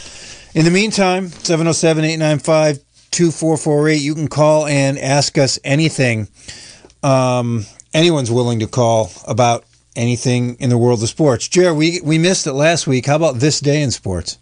[0.53, 2.77] In the meantime, 707 895
[3.09, 6.27] 2448, you can call and ask us anything.
[7.01, 11.47] Um, anyone's willing to call about anything in the world of sports.
[11.47, 13.05] Jared, we, we missed it last week.
[13.05, 14.37] How about this day in sports?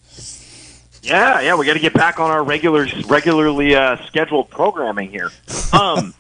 [1.02, 5.32] Yeah, yeah, we got to get back on our regular, regularly uh, scheduled programming here.
[5.74, 6.14] Um,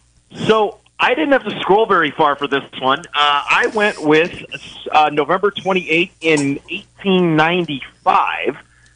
[0.46, 3.00] so I didn't have to scroll very far for this one.
[3.00, 4.46] Uh, I went with
[4.89, 8.56] uh, November 28th in 1895.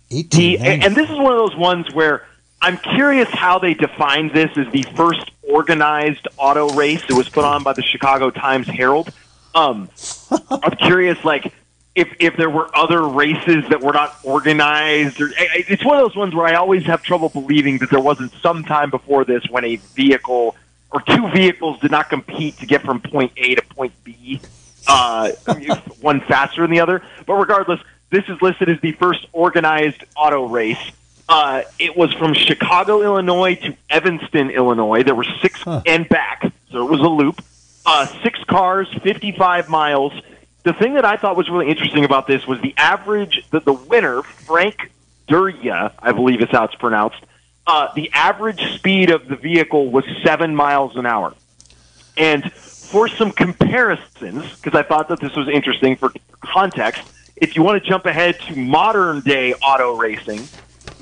[0.09, 0.57] 1890.
[0.57, 2.25] The, and this is one of those ones where
[2.61, 7.05] I'm curious how they define this as the first organized auto race.
[7.07, 9.11] that was put on by the Chicago Times Herald.
[9.53, 9.89] Um,
[10.49, 11.53] I'm curious, like
[11.95, 16.15] if if there were other races that were not organized, or it's one of those
[16.15, 19.63] ones where I always have trouble believing that there wasn't some time before this when
[19.63, 20.55] a vehicle
[20.91, 24.41] or two vehicles did not compete to get from point A to point B,
[24.87, 25.31] uh,
[26.01, 27.01] one faster than the other.
[27.25, 27.79] But regardless,
[28.09, 30.91] this is listed as the first organized auto race.
[31.27, 35.01] Uh, it was from Chicago, Illinois to Evanston, Illinois.
[35.03, 35.81] There were six huh.
[35.85, 37.43] and back, so it was a loop.
[37.85, 40.13] Uh, six cars, 55 miles.
[40.65, 43.73] The thing that I thought was really interesting about this was the average, that the
[43.73, 44.91] winner, Frank
[45.27, 47.23] Duryea, I believe is how it's pronounced,
[47.67, 51.35] uh, the average speed of the vehicle was seven miles an hour.
[52.17, 57.03] And for some comparisons, because I thought that this was interesting for context,
[57.35, 60.47] if you want to jump ahead to modern day auto racing,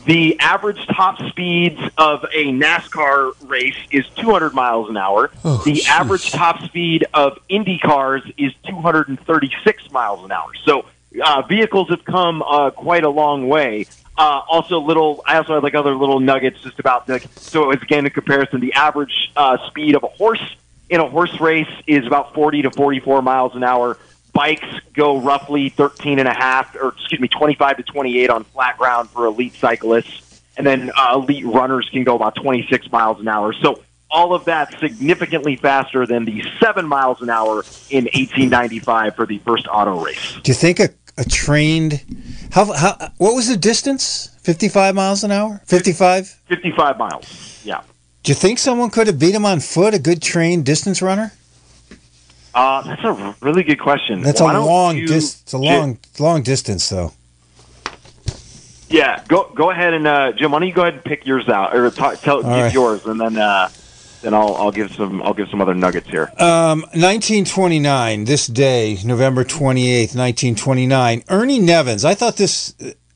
[0.06, 5.32] the average top speeds of a NASCAR race is 200 miles an hour.
[5.44, 5.88] Oh, the geez.
[5.88, 10.54] average top speed of Indy cars is 236 miles an hour.
[10.66, 10.86] So
[11.24, 13.86] uh, vehicles have come uh, quite a long way.
[14.18, 15.24] Uh, also, little.
[15.26, 17.20] I also had like other little nuggets just about the.
[17.36, 20.56] So it's again in comparison, the average uh, speed of a horse
[20.90, 23.98] in a horse race is about 40 to 44 miles an hour.
[24.34, 28.78] Bikes go roughly 13 and a half, or excuse me, 25 to 28 on flat
[28.78, 30.42] ground for elite cyclists.
[30.58, 33.54] And then uh, elite runners can go about 26 miles an hour.
[33.54, 39.26] So all of that significantly faster than the seven miles an hour in 1895 for
[39.26, 40.38] the first auto race.
[40.44, 42.04] Do you think a, a trained,
[42.52, 44.30] how, how, what was the distance?
[44.42, 45.62] 55 miles an hour?
[45.66, 46.28] 55?
[46.28, 47.82] 55 miles, yeah.
[48.24, 51.34] Do you think someone could have beat him on foot, a good trained distance runner?
[52.54, 54.22] Uh, that's a really good question.
[54.22, 55.42] That's Why a long distance.
[55.42, 57.14] It's a long, long distance, though.
[58.90, 60.52] Yeah, go go ahead and uh, Jim.
[60.52, 62.74] Why don't you go ahead and pick yours out, or talk, tell give right.
[62.74, 63.70] yours, and then uh,
[64.22, 66.32] then I'll I'll give some I'll give some other nuggets here.
[66.38, 71.24] Um, 1929, this day, November 28th, 1929.
[71.28, 72.06] Ernie Nevins.
[72.06, 72.76] I thought this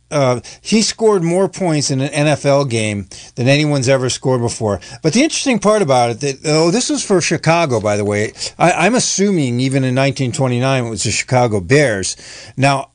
[0.09, 4.79] uh, he scored more points in an NFL game than anyone's ever scored before.
[5.03, 8.33] But the interesting part about it, that, oh, this was for Chicago, by the way.
[8.57, 12.15] I, am assuming even in 1929 it was the Chicago Bears.
[12.55, 12.91] Now,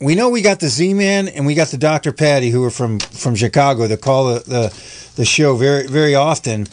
[0.00, 2.12] we know we got the Z-Man and we got the Dr.
[2.12, 6.66] Patty, who are from from Chicago, that call the, the, the show very very often.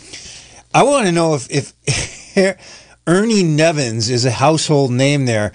[0.73, 2.65] I want to know if if
[3.07, 5.51] Ernie Nevins is a household name there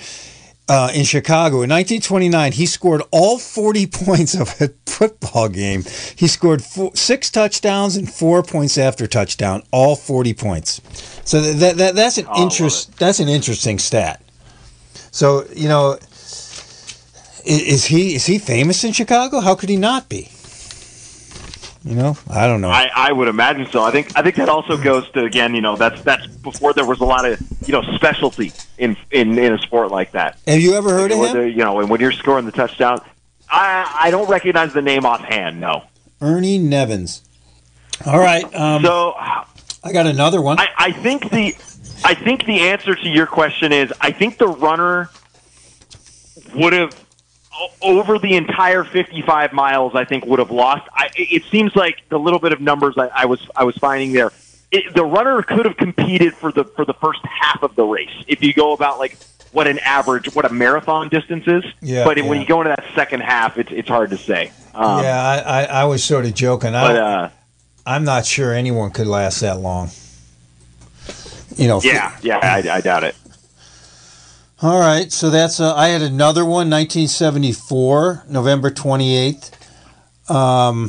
[0.68, 2.52] uh, in Chicago in 1929.
[2.52, 5.84] He scored all 40 points of a football game.
[6.16, 10.80] He scored four, six touchdowns and four points after touchdown, all 40 points.
[11.24, 12.96] So that, that that's an oh, interest.
[12.98, 14.22] That's an interesting stat.
[15.10, 15.98] So you know,
[17.44, 19.40] is he is he famous in Chicago?
[19.40, 20.30] How could he not be?
[21.84, 22.70] You know, I don't know.
[22.70, 23.82] I, I would imagine so.
[23.82, 26.86] I think I think that also goes to again, you know, that's that's before there
[26.86, 30.38] was a lot of you know specialty in in, in a sport like that.
[30.46, 31.48] Have you ever heard of him?
[31.48, 33.02] You know, and when you're scoring the touchdown,
[33.50, 35.60] I I don't recognize the name offhand.
[35.60, 35.84] No,
[36.22, 37.22] Ernie Nevins.
[38.06, 38.44] All right.
[38.54, 40.58] Um, so I got another one.
[40.58, 41.54] I, I think the
[42.02, 45.10] I think the answer to your question is I think the runner
[46.54, 47.03] would have
[47.82, 50.88] over the entire 55 miles, I think would have lost.
[50.92, 54.12] I, it seems like the little bit of numbers I, I was I was finding
[54.12, 54.32] there,
[54.70, 58.24] it, the runner could have competed for the for the first half of the race
[58.26, 59.16] if you go about like
[59.52, 61.64] what an average, what a marathon distance is.
[61.80, 62.28] Yeah, but yeah.
[62.28, 64.52] when you go into that second half, it's it's hard to say.
[64.74, 66.72] Um, yeah, I, I, I, was sort of joking.
[66.72, 67.30] But, uh,
[67.86, 69.90] I, I'm not sure anyone could last that long.
[71.56, 71.80] You know.
[71.80, 73.14] Yeah, yeah, I, I doubt it.
[74.64, 79.50] All right, so that's uh, I had another one, 1974, November 28th.
[80.30, 80.84] Um,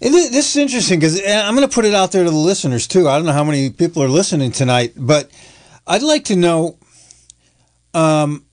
[0.00, 2.88] this is interesting because uh, I'm going to put it out there to the listeners
[2.88, 3.08] too.
[3.08, 5.30] I don't know how many people are listening tonight, but
[5.86, 6.78] I'd like to know
[7.94, 8.44] um,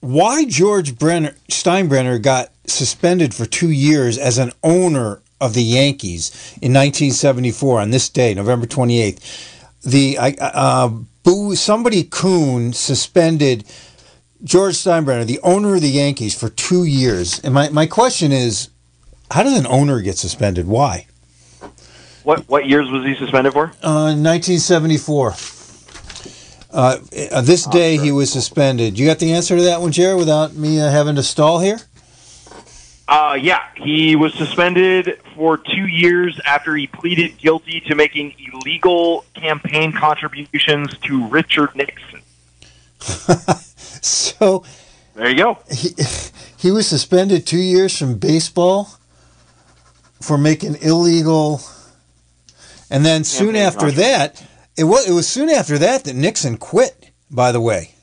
[0.00, 6.30] why George Brenner, Steinbrenner got suspended for two years as an owner of the Yankees
[6.60, 9.56] in 1974 on this day, November 28th.
[9.84, 10.90] The uh,
[11.30, 13.64] boo, somebody Kuhn suspended
[14.42, 17.38] George Steinbrenner, the owner of the Yankees, for two years.
[17.40, 18.70] And my, my question is,
[19.30, 20.66] how does an owner get suspended?
[20.66, 21.06] Why?
[22.24, 23.66] What what years was he suspended for?
[23.82, 25.34] Uh, 1974.
[26.72, 26.98] Uh,
[27.32, 28.98] uh, this oh, day he was suspended.
[28.98, 31.78] You got the answer to that one, Jared, without me uh, having to stall here?
[33.10, 39.24] Uh, yeah, he was suspended for two years after he pleaded guilty to making illegal
[39.34, 42.22] campaign contributions to Richard Nixon.
[43.00, 44.62] so
[45.16, 45.58] there you go.
[45.72, 45.88] He,
[46.56, 48.90] he was suspended two years from baseball
[50.20, 51.62] for making illegal,
[52.90, 54.40] and then soon after that,
[54.76, 57.10] it was it was soon after that that Nixon quit.
[57.28, 57.96] By the way,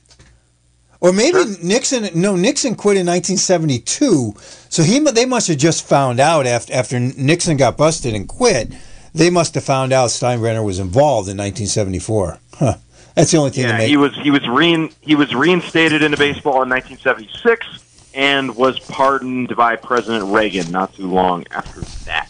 [0.99, 1.63] or maybe sure.
[1.63, 2.09] Nixon.
[2.19, 4.33] No, Nixon quit in 1972.
[4.69, 8.73] So he they must have just found out after after Nixon got busted and quit.
[9.13, 12.39] They must have found out Steinbrenner was involved in 1974.
[12.53, 12.75] Huh.
[13.15, 13.63] That's the only thing.
[13.63, 13.87] Yeah, make...
[13.87, 19.55] he was he was rein, he was reinstated into baseball in 1976 and was pardoned
[19.55, 22.29] by President Reagan not too long after that.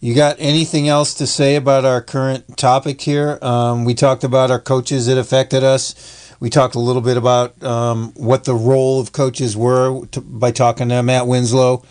[0.01, 3.37] You got anything else to say about our current topic here?
[3.43, 6.24] Um, we talked about our coaches that affected us.
[6.45, 10.51] We talked a little bit about um, what the role of coaches were to, by
[10.51, 11.83] talking to Matt Winslow.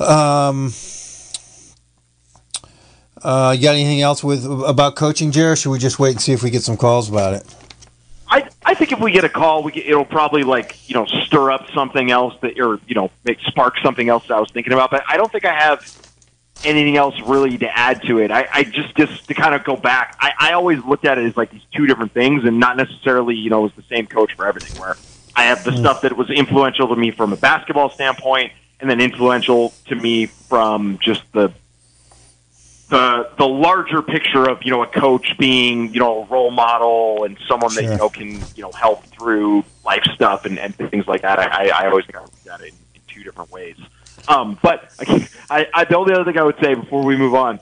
[0.00, 0.72] Um,
[3.22, 5.58] uh, you got anything else with about coaching, Jared?
[5.58, 7.54] Should we just wait and see if we get some calls about it?
[8.28, 11.06] I I think if we get a call, we get, it'll probably like you know
[11.06, 14.50] stir up something else that or you know make spark something else that I was
[14.50, 14.90] thinking about.
[14.90, 15.80] But I don't think I have
[16.64, 18.30] anything else really to add to it.
[18.30, 20.16] I, I just just to kind of go back.
[20.20, 23.34] I, I always looked at it as like these two different things, and not necessarily
[23.34, 24.80] you know it was the same coach for everything.
[24.80, 24.96] Where
[25.34, 25.78] I have the mm.
[25.78, 30.26] stuff that was influential to me from a basketball standpoint, and then influential to me
[30.26, 31.52] from just the
[32.92, 37.24] the the larger picture of you know a coach being you know a role model
[37.24, 37.82] and someone sure.
[37.82, 41.38] that you know can you know help through life stuff and, and things like that.
[41.38, 43.76] I, I always think I look at it in, in two different ways.
[44.28, 44.92] Um, but
[45.50, 47.60] I, I, the only other thing I would say before we move on,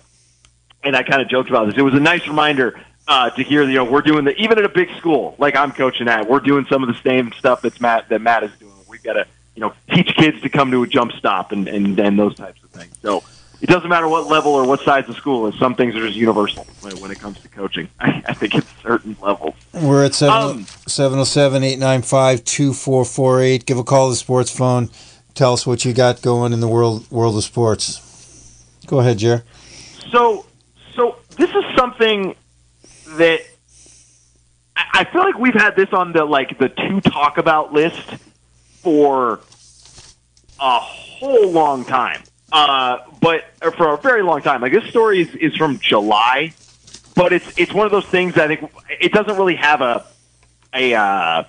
[0.83, 3.63] and I kind of joked about this, it was a nice reminder uh, to hear.
[3.63, 6.41] You know, we're doing the even at a big school like I'm coaching at, we're
[6.41, 8.73] doing some of the same stuff that's Matt that Matt is doing.
[8.89, 11.99] We've got to you know teach kids to come to a jump stop and and,
[11.99, 12.95] and those types of things.
[13.03, 13.23] So
[13.61, 15.59] it doesn't matter what level or what size the school is.
[15.59, 17.89] Some things are just universal when, it comes to coaching.
[18.01, 19.55] I, I think it's certain levels.
[19.75, 23.67] We're at 707 895 2448.
[23.67, 24.89] Give a call to the sports phone.
[25.35, 28.07] Tell us what you got going in the world world of sports.
[28.87, 29.45] Go ahead, Jer.
[30.11, 30.47] So,
[30.95, 32.35] so this is something
[33.17, 33.41] that
[34.77, 38.15] I feel like we've had this on the like the to talk about list
[38.83, 39.41] for
[40.59, 42.23] a whole long time.
[42.53, 43.45] Uh, but
[43.77, 46.53] for a very long time, like this story is, is from July,
[47.15, 48.37] but it's it's one of those things.
[48.37, 50.05] I think it doesn't really have a
[50.75, 51.45] a uh,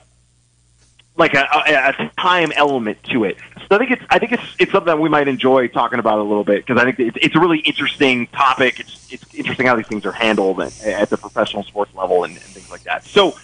[1.18, 3.38] like a, a, a time element to it.
[3.70, 6.20] So I think it's I think it's it's something that we might enjoy talking about
[6.20, 8.80] a little bit because I think it's, it's a really interesting topic.
[8.80, 12.34] It's it's interesting how these things are handled at, at the professional sports level and,
[12.34, 13.06] and things like that.
[13.06, 13.36] So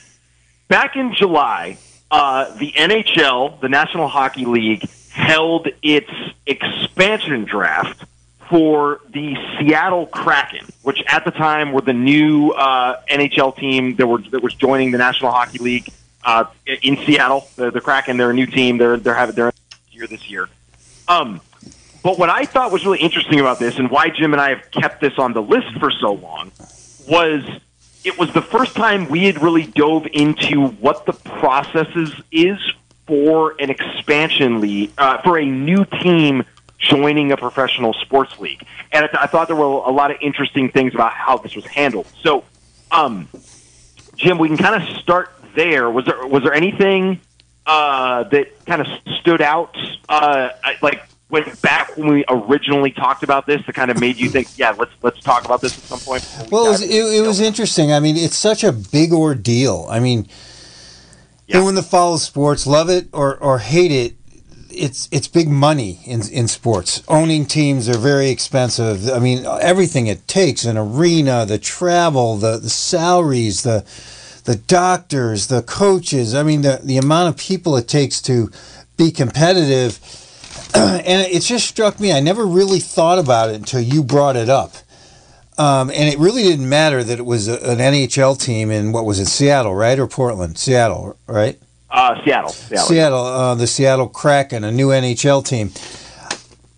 [0.68, 1.78] back in July,
[2.12, 6.12] uh, the NHL, the National Hockey League, held its
[6.46, 8.06] expansion draft
[8.50, 14.08] for the Seattle Kraken, which at the time were the new uh, NHL team that
[14.08, 15.90] were that was joining the National Hockey League
[16.28, 16.44] uh,
[16.84, 17.48] in Seattle.
[17.56, 18.78] The, the Kraken, they're a new team.
[18.78, 19.52] They're they're having their
[19.90, 20.48] year this year.
[21.08, 21.42] Um,
[22.04, 24.70] but what I thought was really interesting about this, and why Jim and I have
[24.70, 26.52] kept this on the list for so long,
[27.08, 27.44] was
[28.04, 32.60] it was the first time we had really dove into what the processes is
[33.08, 36.44] for an expansion league, uh, for a new team
[36.78, 38.64] joining a professional sports league.
[38.92, 41.56] And I, th- I, thought there were a lot of interesting things about how this
[41.56, 42.06] was handled.
[42.22, 42.44] So,
[42.92, 43.28] um,
[44.16, 45.92] Jim, we can kind of start there.
[45.92, 47.20] Was there was there anything
[47.66, 48.88] uh, that kind of
[49.20, 49.76] stood out,
[50.08, 50.50] uh,
[50.82, 54.48] like went back when we originally talked about this that kind of made you think,
[54.58, 56.24] yeah, let's let's talk about this at some point?
[56.50, 57.92] Well, it was, it, it was interesting.
[57.92, 59.86] I mean, it's such a big ordeal.
[59.90, 60.30] I mean,
[61.48, 61.58] yeah.
[61.58, 64.14] anyone that follows sports, love it or, or hate it,
[64.70, 67.02] it's it's big money in in sports.
[67.08, 69.10] Owning teams are very expensive.
[69.10, 73.84] I mean, everything it takes an arena, the travel, the, the salaries, the
[74.48, 76.34] the doctors, the coaches.
[76.34, 78.50] I mean, the the amount of people it takes to
[78.96, 80.00] be competitive.
[80.74, 82.14] and it just struck me.
[82.14, 84.76] I never really thought about it until you brought it up.
[85.58, 89.06] Um, and it really didn't matter that it was a, an NHL team in what
[89.06, 90.58] was it, Seattle, right, or Portland?
[90.58, 91.60] Seattle, right?
[91.90, 92.50] Uh, Seattle.
[92.50, 95.72] Seattle, Seattle uh, the Seattle Kraken, a new NHL team.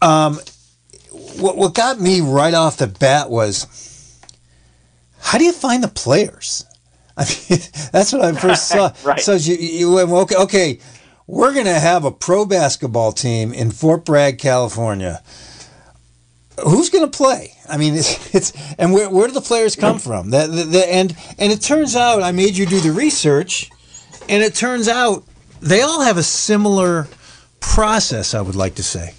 [0.01, 0.39] Um,
[1.39, 3.67] what, what got me right off the bat was
[5.20, 6.65] how do you find the players?
[7.20, 7.59] I mean,
[7.91, 8.93] that's what I first saw.
[9.03, 9.20] right.
[9.20, 10.80] So you, you went, okay, okay,
[11.28, 15.22] we're going to have a pro basketball team in Fort Bragg, California.
[16.63, 17.53] Who's going to play?
[17.67, 20.30] I mean, it's, it's and where, where do the players come from?
[20.30, 23.70] The, the, the, and and it turns out I made you do the research
[24.28, 25.26] and it turns out
[25.61, 27.07] they all have a similar
[27.59, 29.13] process, I would like to say.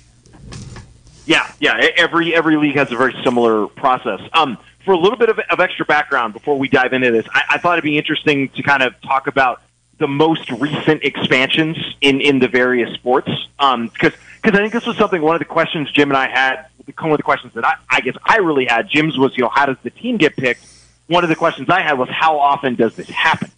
[1.26, 1.90] Yeah, yeah.
[1.96, 4.20] Every every league has a very similar process.
[4.32, 7.42] Um, for a little bit of, of extra background before we dive into this, I,
[7.50, 9.62] I thought it'd be interesting to kind of talk about
[9.98, 13.30] the most recent expansions in, in the various sports.
[13.58, 14.12] Um, because
[14.42, 16.66] because I think this was something one of the questions Jim and I had.
[16.98, 19.50] One of the questions that I, I guess I really had, Jim's was you know
[19.50, 20.66] how does the team get picked?
[21.06, 23.50] One of the questions I had was how often does this happen?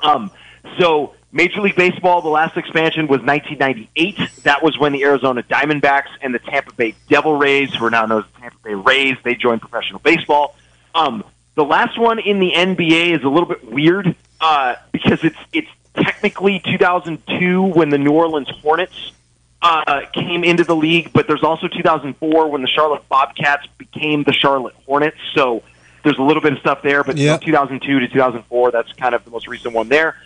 [0.00, 0.30] Um,
[0.78, 4.42] so Major League Baseball, the last expansion was 1998.
[4.44, 8.06] That was when the Arizona Diamondbacks and the Tampa Bay Devil Rays, who are now
[8.06, 10.56] known as the Tampa Bay Rays, they joined professional baseball.
[10.94, 11.22] Um,
[11.54, 15.68] the last one in the NBA is a little bit weird uh, because it's it's
[15.94, 19.12] technically 2002 when the New Orleans Hornets
[19.60, 24.32] uh, came into the league, but there's also 2004 when the Charlotte Bobcats became the
[24.32, 25.18] Charlotte Hornets.
[25.34, 25.62] So
[26.02, 27.42] there's a little bit of stuff there, but Yep.
[27.42, 30.16] 2002 to 2004, that's kind of the most recent one there.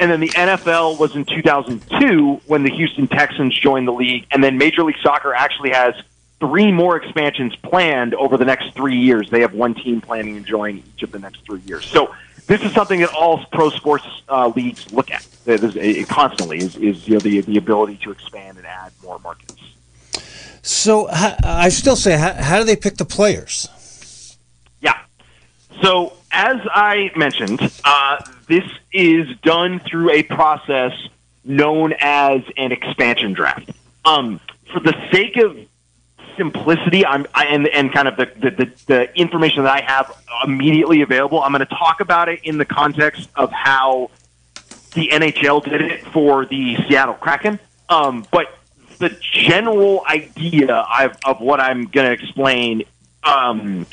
[0.00, 4.26] And then the NFL was in 2002 when the Houston Texans joined the league.
[4.30, 5.94] And then Major League Soccer actually has
[6.40, 9.28] three more expansions planned over the next three years.
[9.28, 11.84] They have one team planning to join each of the next three years.
[11.84, 12.14] So
[12.46, 16.58] this is something that all pro sports uh, leagues look at It is- it constantly
[16.58, 19.56] is, is you know, the, the ability to expand and add more markets.
[20.62, 24.36] So I still say, how, how do they pick the players?
[24.80, 24.98] Yeah.
[25.82, 30.92] So, as I mentioned, uh, this is done through a process
[31.44, 33.70] known as an expansion draft.
[34.04, 34.40] Um,
[34.72, 35.56] for the sake of
[36.36, 40.12] simplicity, I'm I, and and kind of the, the the information that I have
[40.44, 44.10] immediately available, I'm going to talk about it in the context of how
[44.94, 47.58] the NHL did it for the Seattle Kraken.
[47.88, 48.58] Um, but
[48.98, 52.82] the general idea of, of what I'm going to explain
[53.22, 53.86] um,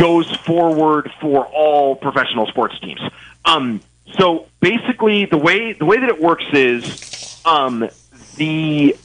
[0.00, 3.00] goes forward for all professional sports teams.
[3.44, 3.82] Um,
[4.18, 7.88] so basically, the way the way that it works is um,
[8.36, 8.96] the,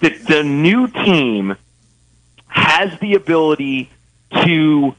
[0.00, 1.56] the the new team
[2.48, 3.90] has the ability
[4.44, 4.94] to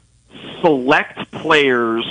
[0.61, 2.05] select players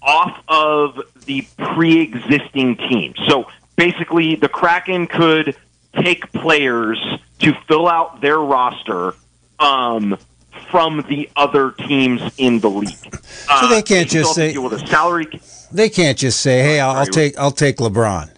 [0.00, 3.14] off of the pre-existing team.
[3.28, 5.56] So basically, the Kraken could
[5.94, 6.98] take players
[7.40, 9.14] to fill out their roster
[9.58, 10.16] um,
[10.70, 12.96] from the other teams in the league.
[13.60, 15.26] So they can't just say- with a salary.
[15.72, 18.30] They can't just say, "Hey, I'll, I'll take I'll take LeBron."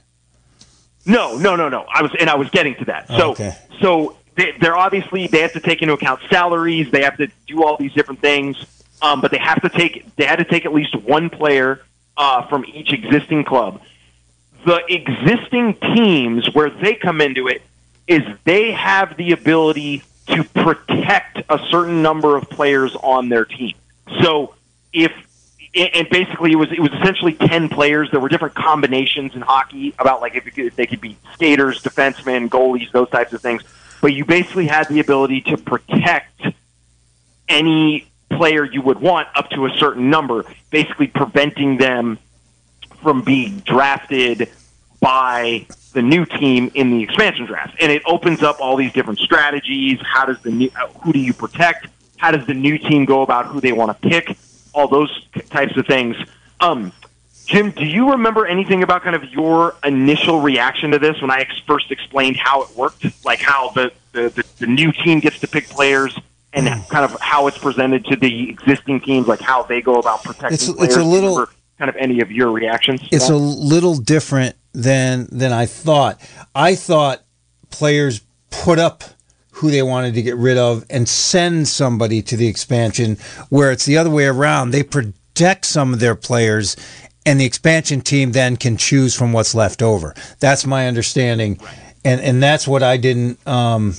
[1.06, 1.84] No, no, no, no.
[1.92, 3.08] I was and I was getting to that.
[3.08, 3.54] So, Okay.
[3.80, 6.90] so they, they're obviously they have to take into account salaries.
[6.90, 8.56] They have to do all these different things.
[9.02, 11.82] Um, but they have to take they had to take at least one player
[12.16, 13.82] uh, from each existing club.
[14.64, 17.62] The existing teams where they come into it
[18.06, 23.74] is they have the ability to protect a certain number of players on their team.
[24.22, 24.54] So
[24.92, 25.12] if
[25.74, 28.10] and basically it was it was essentially ten players.
[28.10, 32.48] There were different combinations in hockey about like if, if they could be skaters, defensemen,
[32.48, 33.62] goalies, those types of things.
[34.00, 36.46] But you basically had the ability to protect
[37.48, 42.18] any player you would want up to a certain number, basically preventing them
[43.02, 44.50] from being drafted
[45.00, 47.74] by the new team in the expansion draft.
[47.80, 49.98] And it opens up all these different strategies.
[50.04, 51.86] How does the new, uh, who do you protect?
[52.18, 54.36] How does the new team go about who they want to pick?
[54.74, 56.16] All those types of things.
[56.60, 56.92] Um,
[57.46, 61.40] Jim, do you remember anything about kind of your initial reaction to this when I
[61.40, 63.04] ex- first explained how it worked?
[63.24, 66.18] Like how the, the, the, the new team gets to pick players
[66.52, 70.22] and kind of how it's presented to the existing teams, like how they go about
[70.24, 70.94] protecting It's- players?
[70.94, 71.46] it's a little-
[71.78, 73.00] kind of any of your reactions.
[73.10, 73.34] It's that?
[73.34, 76.20] a little different than than I thought.
[76.54, 77.22] I thought
[77.70, 78.20] players
[78.50, 79.04] put up
[79.52, 83.16] who they wanted to get rid of and send somebody to the expansion
[83.50, 84.70] where it's the other way around.
[84.70, 86.76] They protect some of their players
[87.24, 90.14] and the expansion team then can choose from what's left over.
[90.40, 91.58] That's my understanding.
[92.04, 93.44] and and that's what I didn't.
[93.46, 93.94] Um,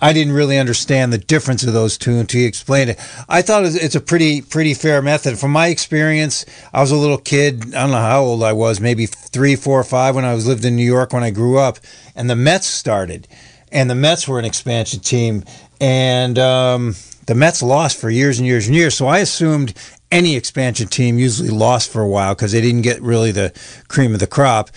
[0.00, 2.98] I didn't really understand the difference of those two until you explained it.
[3.28, 5.38] I thought it's a pretty pretty fair method.
[5.38, 7.74] From my experience, I was a little kid.
[7.74, 10.64] I don't know how old I was, maybe three, four, five when I was lived
[10.64, 11.78] in New York when I grew up,
[12.14, 13.26] and the Mets started,
[13.72, 15.44] and the Mets were an expansion team,
[15.80, 16.94] and um,
[17.26, 18.96] the Mets lost for years and years and years.
[18.96, 19.74] So I assumed
[20.10, 23.52] any expansion team usually lost for a while because they didn't get really the
[23.88, 24.70] cream of the crop.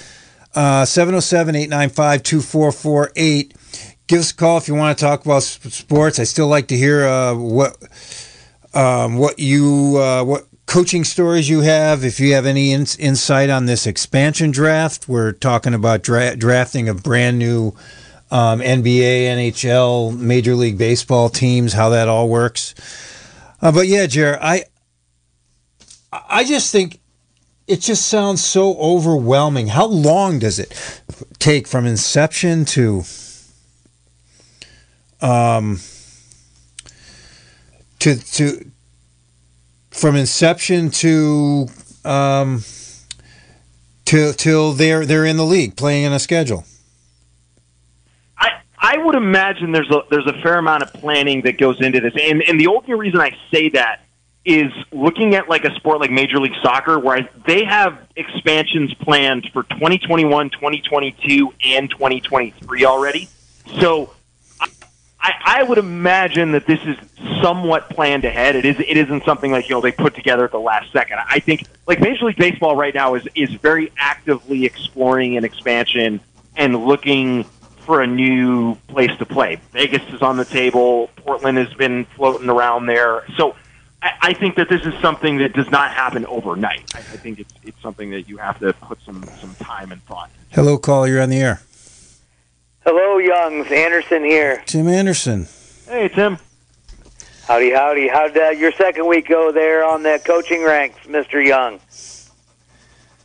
[0.54, 3.54] Uh, 707 895 2448
[4.12, 6.20] give us a call if you want to talk about sports.
[6.20, 7.78] I still like to hear uh, what
[8.74, 12.04] um, what you uh, what coaching stories you have.
[12.04, 16.90] If you have any in- insight on this expansion draft, we're talking about dra- drafting
[16.90, 17.70] a brand new
[18.32, 22.76] um, NBA, NHL, Major League Baseball teams, how that all works.
[23.62, 24.66] Uh, but yeah, Jared, I
[26.12, 27.00] I just think
[27.66, 29.68] it just sounds so overwhelming.
[29.68, 31.02] How long does it
[31.40, 33.04] take from inception to
[35.22, 35.80] um,
[38.00, 38.72] to to
[39.92, 41.68] from inception to
[42.04, 42.64] um,
[44.06, 46.66] till till they're they're in the league playing in a schedule.
[48.38, 52.00] I I would imagine there's a there's a fair amount of planning that goes into
[52.00, 54.02] this, and and the only reason I say that
[54.44, 59.48] is looking at like a sport like Major League Soccer, where they have expansions planned
[59.54, 63.30] for 2021, 2022, and 2023 already.
[63.80, 64.14] So
[65.22, 66.98] I, I would imagine that this is
[67.42, 68.56] somewhat planned ahead.
[68.56, 68.80] It is.
[68.80, 71.20] It isn't something like you know they put together at the last second.
[71.28, 76.20] I think like Major League Baseball right now is is very actively exploring an expansion
[76.56, 77.44] and looking
[77.86, 79.60] for a new place to play.
[79.74, 81.10] Vegas is on the table.
[81.18, 83.26] Portland has been floating around there.
[83.38, 83.56] So
[84.02, 86.96] I, think that this is something that does not happen overnight.
[86.96, 90.04] I, I think it's it's something that you have to put some some time and
[90.06, 90.32] thought.
[90.50, 91.08] Hello, caller.
[91.08, 91.62] You're on the air.
[92.84, 93.72] Hello, Youngs.
[93.72, 94.64] Anderson here.
[94.66, 95.48] Tim Anderson.
[95.88, 96.40] Hey, Tim.
[97.48, 98.08] Howdy, howdy.
[98.08, 101.46] How'd uh, your second week go there on the coaching ranks, Mr.
[101.46, 101.80] Young?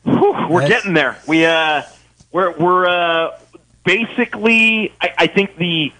[0.04, 1.16] Whew, we're getting there.
[1.26, 1.82] We uh,
[2.32, 3.38] we're we're uh,
[3.82, 4.92] basically.
[5.00, 5.90] I, I think the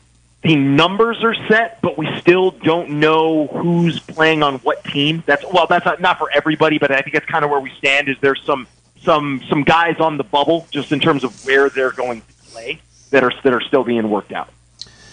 [0.43, 5.23] the numbers are set, but we still don't know who's playing on what team.
[5.25, 7.71] That's well, that's not, not for everybody, but I think that's kind of where we
[7.79, 8.11] stand.
[8.11, 8.67] Is there's some
[9.03, 12.81] some some guys on the bubble just in terms of where they're going to play
[13.11, 14.49] that are that are still being worked out.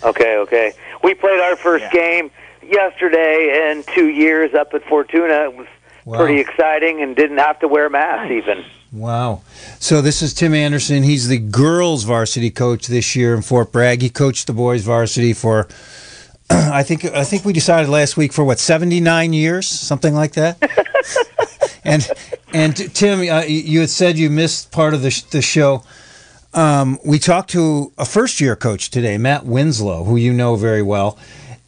[0.03, 0.73] Okay, okay.
[1.03, 1.91] We played our first Yeah.
[1.91, 2.31] game
[2.61, 5.45] yesterday in two years up at Fortuna.
[5.45, 5.67] It was
[6.05, 6.17] Wow.
[6.17, 8.65] pretty exciting and didn't have to wear masks even.
[8.91, 9.41] Wow.
[9.79, 11.03] So this is Tim Anderson.
[11.03, 14.01] He's the girls varsity coach this year in Fort Bragg.
[14.01, 15.67] He coached the boys varsity for
[16.49, 20.57] I think I think we decided last week for what 79 years, something like that.
[21.85, 22.05] and
[22.53, 25.83] and Tim, uh, you had said you missed part of the sh- the show.
[26.53, 30.83] Um, we talked to a first year coach today, Matt Winslow, who you know very
[30.83, 31.17] well,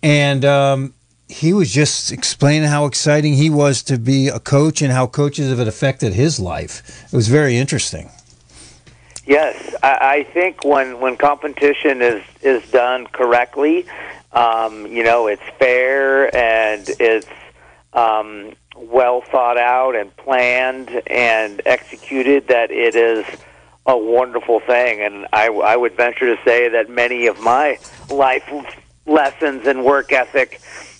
[0.03, 0.93] and um,
[1.27, 5.49] he was just explaining how exciting he was to be a coach and how coaches
[5.49, 7.03] have affected his life.
[7.05, 8.11] It was very interesting.
[9.25, 13.87] Yes, I, think when when competition is is done correctly,
[14.33, 17.27] um, you know, it's fair and it's
[17.93, 22.49] um, well thought out and planned and executed.
[22.49, 23.25] That it is
[23.85, 27.77] a wonderful thing, and I, I would venture to say that many of my
[28.09, 28.49] life
[29.05, 30.59] lessons and work ethic,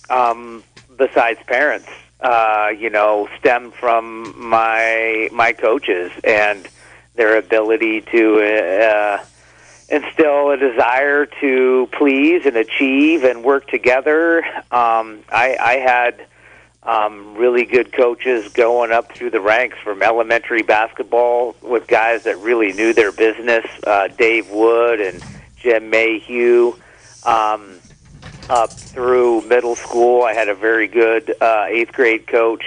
[0.09, 0.63] um,
[0.95, 6.67] besides parents, uh, you know, stem from my my coaches and
[7.15, 9.23] their ability to uh,
[9.89, 14.43] instill a desire to please and achieve and work together.
[14.71, 16.25] Um, I, I had
[16.85, 22.37] um, really good coaches going up through the ranks from elementary basketball with guys that
[22.37, 25.23] really knew their business, uh, Dave Wood and
[25.57, 26.75] Jim Mayhew.
[27.25, 27.79] Um,
[28.47, 32.63] up through middle school, I had a very good uh, eighth grade coach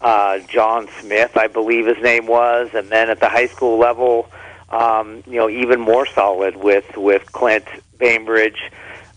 [0.00, 4.30] uh, John Smith, I believe his name was, and then at the high school level,
[4.70, 7.66] um, you know, even more solid with with Clint
[7.98, 8.70] Bainbridge,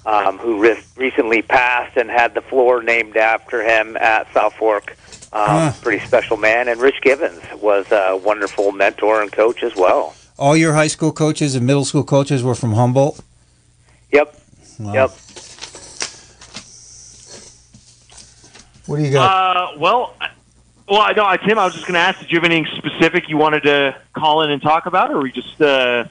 [0.06, 4.92] um, who re- recently passed and had the floor named after him at South Fork.
[5.32, 5.72] Um, Huh.
[5.82, 10.14] Pretty special man, and Rich Gibbons was a wonderful mentor and coach as well.
[10.38, 13.20] All your high school coaches and middle school coaches were from Humboldt.
[14.12, 14.36] Yep,
[14.80, 14.94] Wow.
[14.94, 15.10] yep.
[18.86, 19.30] What do you got?
[19.76, 20.14] Uh, well,
[20.90, 21.58] well, I know, Tim.
[21.58, 24.42] I was just going to ask, did you have anything specific you wanted to call
[24.44, 26.06] in and talk about, or were we just uh,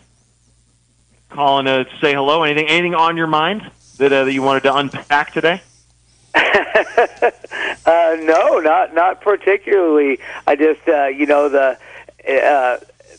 [1.30, 2.43] calling to say hello?
[2.45, 5.62] Anything, anything on your mind that uh, that you wanted to unpack today?
[6.34, 7.30] uh,
[7.86, 10.18] no, not not particularly.
[10.47, 11.78] I just uh, you know the
[12.28, 12.78] uh,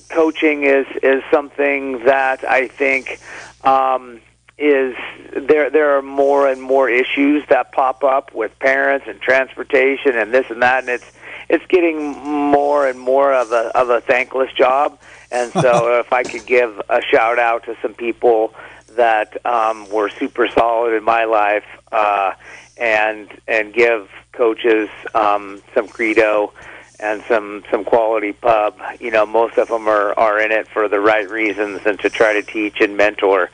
[0.09, 3.19] coaching is is something that I think
[3.63, 4.19] um,
[4.57, 4.95] is
[5.35, 10.33] there there are more and more issues that pop up with parents and transportation and
[10.33, 11.11] this and that, and it's
[11.49, 14.99] it's getting more and more of a of a thankless job.
[15.31, 18.53] And so, if I could give a shout out to some people
[18.95, 22.33] that um, were super solid in my life, uh,
[22.77, 26.53] and and give coaches um, some credo
[26.99, 28.77] and some some quality pub.
[28.99, 32.09] You know, most of them are are in it for the right reasons and to
[32.09, 33.49] try to teach and mentor,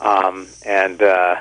[0.00, 1.36] um, and uh,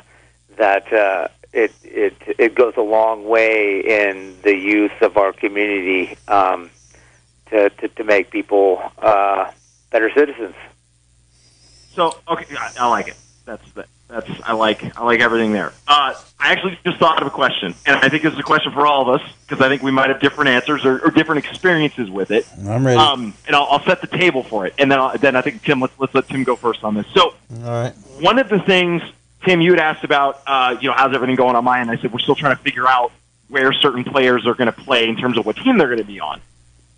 [0.57, 6.17] that uh, it it it goes a long way in the youth of our community
[6.27, 6.69] um,
[7.49, 9.51] to, to to make people uh,
[9.91, 10.55] better citizens.
[11.93, 13.17] So okay, I, I like it.
[13.45, 15.73] That's that, that's I like I like everything there.
[15.87, 18.71] Uh, I actually just thought of a question, and I think this is a question
[18.71, 21.45] for all of us because I think we might have different answers or, or different
[21.45, 22.47] experiences with it.
[22.65, 22.99] I'm ready.
[22.99, 25.63] Um, and I'll, I'll set the table for it, and then I'll, then I think
[25.63, 27.05] Tim let's let's let Tim go first on this.
[27.13, 27.33] So
[27.63, 27.93] All right.
[28.19, 29.01] one of the things
[29.45, 31.91] Tim you had asked about, uh, you know, how's everything going on my end?
[31.91, 33.11] I said we're still trying to figure out
[33.49, 36.05] where certain players are going to play in terms of what team they're going to
[36.05, 36.39] be on.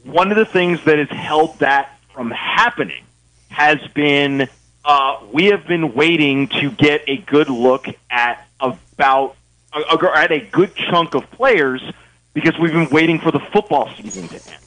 [0.03, 3.03] One of the things that has held that from happening
[3.49, 4.47] has been
[4.85, 9.35] uh, we have been waiting to get a good look at about
[9.73, 11.83] uh, at a good chunk of players
[12.33, 14.61] because we've been waiting for the football season to end.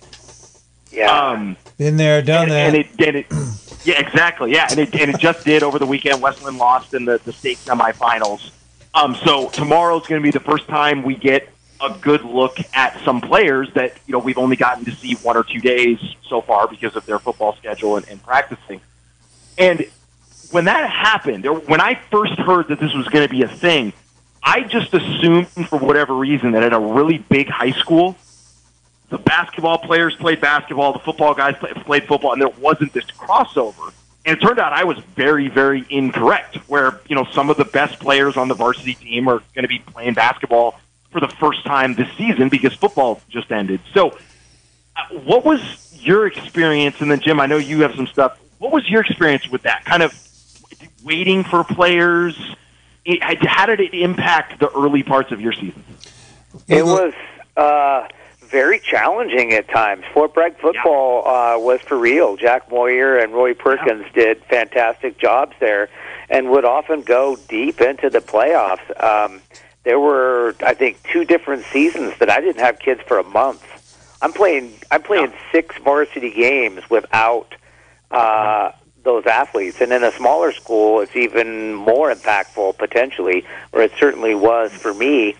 [0.90, 1.28] Yeah.
[1.30, 2.66] Um, Been there, done and, that.
[2.66, 3.26] and it, and it,
[3.84, 4.52] yeah, exactly.
[4.52, 6.20] Yeah, and it, and it just did over the weekend.
[6.20, 8.50] Westland lost in the, the state semifinals.
[8.94, 11.48] Um, so tomorrow's going to be the first time we get
[11.80, 15.36] a good look at some players that you know we've only gotten to see one
[15.36, 18.80] or two days so far because of their football schedule and, and practicing.
[19.56, 19.86] And
[20.50, 23.48] when that happened, or when I first heard that this was going to be a
[23.48, 23.92] thing,
[24.42, 28.16] I just assumed for whatever reason that at a really big high school,
[29.10, 33.06] the basketball players played basketball, the football guys play, played football, and there wasn't this
[33.06, 33.92] crossover.
[34.26, 36.56] And it turned out I was very, very incorrect.
[36.68, 39.68] Where you know some of the best players on the varsity team are going to
[39.68, 40.78] be playing basketball
[41.10, 43.80] for the first time this season because football just ended.
[43.94, 44.10] So,
[44.96, 45.60] uh, what was
[45.94, 47.00] your experience?
[47.00, 48.38] And then Jim, I know you have some stuff.
[48.58, 49.86] What was your experience with that?
[49.86, 50.12] Kind of
[51.04, 52.38] waiting for players.
[53.04, 55.84] It, how did it impact the early parts of your season?
[56.66, 57.14] It was
[57.56, 58.08] uh,
[58.40, 60.04] very challenging at times.
[60.12, 62.36] Fort Bragg football uh, was for real.
[62.36, 65.88] Jack Moyer and Roy Perkins did fantastic jobs there,
[66.28, 69.02] and would often go deep into the playoffs.
[69.02, 69.40] Um,
[69.84, 73.64] there were, I think, two different seasons that I didn't have kids for a month.
[74.20, 74.74] I'm playing.
[74.90, 77.54] I'm playing six varsity games without
[78.10, 78.72] uh,
[79.02, 84.34] those athletes, and in a smaller school, it's even more impactful potentially, or it certainly
[84.34, 85.34] was for me.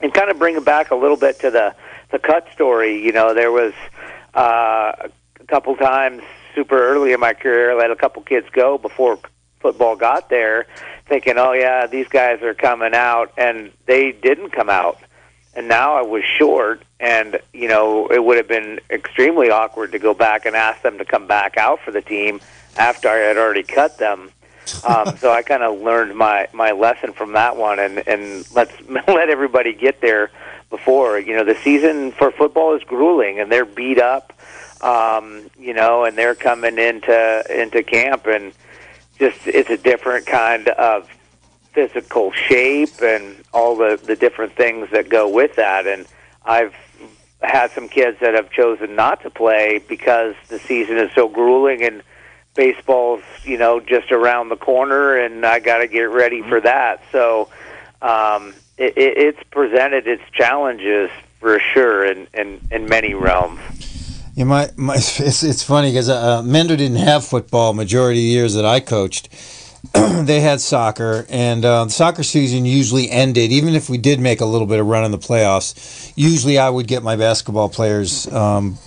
[0.00, 1.74] And kind of bring it back a little bit to the
[2.10, 3.02] the cut story.
[3.02, 3.72] You know, there was
[4.34, 4.92] uh,
[5.40, 6.22] a couple times
[6.54, 9.18] super early in my career, I let a couple kids go before
[9.60, 10.66] football got there,
[11.06, 14.98] thinking, "Oh yeah, these guys are coming out," and they didn't come out.
[15.54, 19.98] And now I was short, and you know it would have been extremely awkward to
[19.98, 22.40] go back and ask them to come back out for the team
[22.76, 24.30] after I had already cut them.
[24.84, 28.72] Um, so I kind of learned my my lesson from that one, and and let's
[28.88, 30.30] let everybody get there
[30.70, 34.32] before you know the season for football is grueling, and they're beat up,
[34.82, 38.52] um, you know, and they're coming into into camp, and
[39.18, 41.08] just it's a different kind of
[41.72, 46.06] physical shape and all the the different things that go with that, and
[46.44, 46.74] I've
[47.42, 51.82] had some kids that have chosen not to play because the season is so grueling
[51.82, 52.02] and
[52.56, 57.02] baseball's you know just around the corner and I got to get ready for that.
[57.12, 57.48] So
[58.02, 63.60] um, it, it, it's presented its challenges for sure in in, in many realms.
[64.34, 68.28] Yeah, my, my it's, it's funny because uh, Mendo didn't have football majority of the
[68.28, 69.30] years that I coached.
[69.94, 73.52] they had soccer, and uh, the soccer season usually ended.
[73.52, 76.68] Even if we did make a little bit of run in the playoffs, usually I
[76.68, 78.78] would get my basketball players um,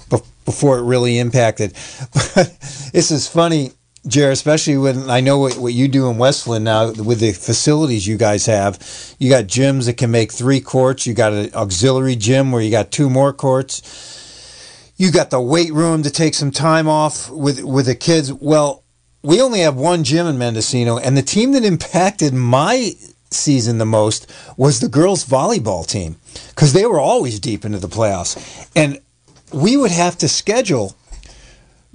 [0.50, 1.74] before it really impacted.
[2.12, 2.58] But
[2.92, 3.72] this is funny,
[4.08, 8.08] Jared, especially when I know what, what you do in Westland now with the facilities
[8.08, 8.80] you guys have.
[9.20, 11.06] You got gyms that can make three courts.
[11.06, 14.92] You got an auxiliary gym where you got two more courts.
[14.98, 18.34] You got the weight room to take some time off with with the kids.
[18.34, 18.84] Well,
[19.22, 22.94] we only have one gym in Mendocino, and the team that impacted my
[23.30, 24.26] season the most
[24.58, 26.16] was the girls volleyball team
[26.50, 29.00] because they were always deep into the playoffs, and
[29.54, 30.96] we would have to schedule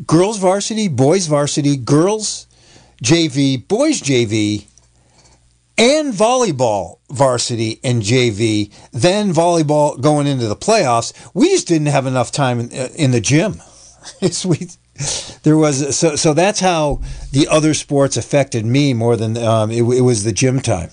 [0.06, 2.46] girls varsity, boys varsity, girls
[3.02, 4.66] JV, boys JV,
[5.76, 11.12] and volleyball varsity and JV, then volleyball going into the playoffs.
[11.34, 13.60] We just didn't have enough time in, in the gym.
[14.44, 14.68] We
[15.42, 17.00] there was so so that's how
[17.32, 20.90] the other sports affected me more than um, it, it was the gym time.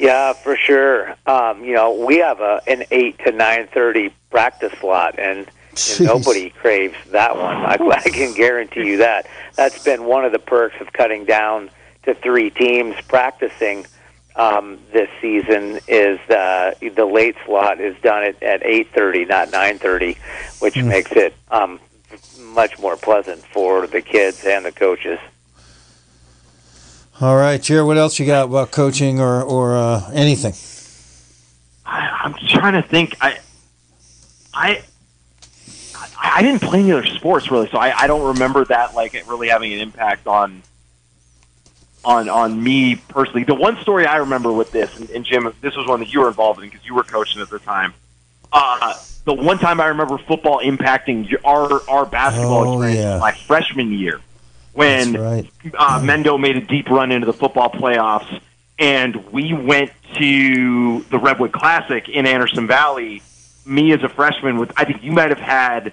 [0.00, 1.14] Yeah, for sure.
[1.26, 6.00] Um, you know, we have a an eight to nine thirty practice slot, and, and
[6.00, 7.56] nobody craves that one.
[7.56, 9.26] I, I can guarantee you that.
[9.56, 11.68] That's been one of the perks of cutting down
[12.04, 13.84] to three teams practicing
[14.36, 15.80] um, this season.
[15.86, 20.16] Is uh, the late slot is done at, at eight thirty, not nine thirty,
[20.60, 20.86] which mm.
[20.86, 21.78] makes it um,
[22.38, 25.18] much more pleasant for the kids and the coaches.
[27.20, 30.54] All right, Jared, what else you got about coaching or or uh, anything?
[31.84, 33.14] I, I'm trying to think.
[33.20, 33.38] I,
[34.54, 34.82] I,
[36.18, 39.48] I didn't play any other sports really, so I, I don't remember that like really
[39.48, 40.62] having an impact on
[42.02, 43.44] on on me personally.
[43.44, 46.20] The one story I remember with this, and, and Jim, this was one that you
[46.20, 47.92] were involved in because you were coaching at the time.
[48.50, 48.94] Uh,
[49.26, 53.18] the one time I remember football impacting our our basketball oh, experience yeah.
[53.18, 54.20] my freshman year
[54.72, 55.50] when right.
[55.74, 58.40] uh, Mendo made a deep run into the football playoffs,
[58.78, 63.22] and we went to the Redwood Classic in Anderson Valley.
[63.66, 65.92] Me as a freshman, with I think you might have had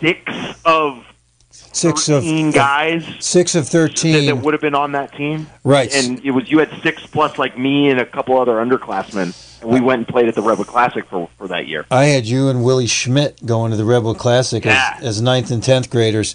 [0.00, 0.32] six
[0.64, 1.04] of
[1.50, 5.94] six of guys, six of thirteen that, that, would have been on that team, right?
[5.94, 9.60] And it was you had six plus like me and a couple other underclassmen.
[9.62, 11.84] And we went and played at the Redwood Classic for for that year.
[11.90, 14.94] I had you and Willie Schmidt going to the Redwood Classic yeah.
[14.98, 16.34] as, as ninth and tenth graders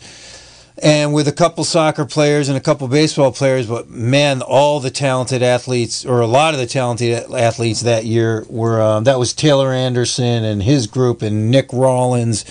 [0.81, 4.89] and with a couple soccer players and a couple baseball players, but man, all the
[4.89, 9.33] talented athletes, or a lot of the talented athletes that year were um, that was
[9.33, 12.45] Taylor Anderson and his group and Nick Rollins.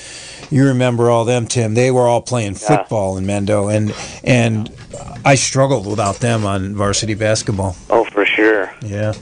[0.51, 1.74] You remember all them, Tim?
[1.74, 3.39] They were all playing football yeah.
[3.39, 4.70] in Mendo, and and
[5.24, 7.76] I struggled without them on varsity basketball.
[7.91, 8.72] Oh, for sure.
[8.83, 9.14] Yeah.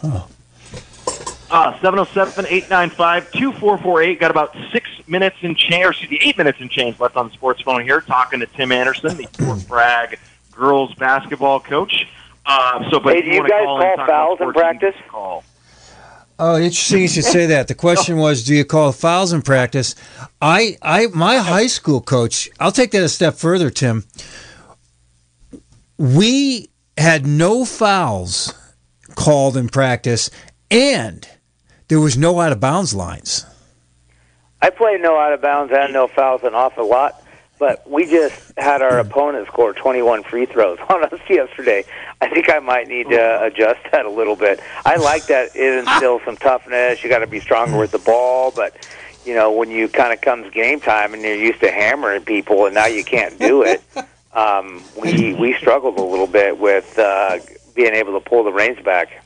[0.00, 0.22] Huh.
[1.50, 4.20] Uh, 707-895-2448.
[4.20, 4.79] Got about six
[5.10, 7.82] minutes in change, or excuse me, eight minutes in change left on the sports phone
[7.82, 10.18] here, talking to Tim Anderson, the Fort Bragg
[10.52, 12.06] girls basketball coach.
[12.46, 14.94] Uh, so, but hey, do you, guys call, call fouls in practice?
[15.08, 15.44] Call.
[16.38, 17.68] Oh, interesting you should say that.
[17.68, 19.94] The question was, do you call fouls in practice?
[20.40, 22.48] I, I, my high school coach.
[22.58, 24.04] I'll take that a step further, Tim.
[25.98, 28.54] We had no fouls
[29.16, 30.30] called in practice,
[30.70, 31.28] and
[31.88, 33.44] there was no out of bounds lines.
[34.62, 37.22] I played no out of bounds and no fouls an awful lot,
[37.58, 41.84] but we just had our opponent score 21 free throws on us yesterday.
[42.20, 44.60] I think I might need to adjust that a little bit.
[44.84, 47.02] I like that it instills some toughness.
[47.02, 48.74] You got to be stronger with the ball, but
[49.24, 52.66] you know when you kind of comes game time and you're used to hammering people
[52.66, 53.82] and now you can't do it.
[54.32, 57.38] Um, we we struggled a little bit with uh,
[57.74, 59.24] being able to pull the reins back.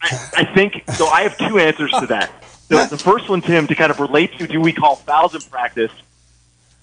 [0.00, 1.06] I, I think so.
[1.06, 2.32] I have two answers to that.
[2.72, 5.42] The, the first one, Tim, to kind of relate to, do we call fouls in
[5.42, 5.92] practice?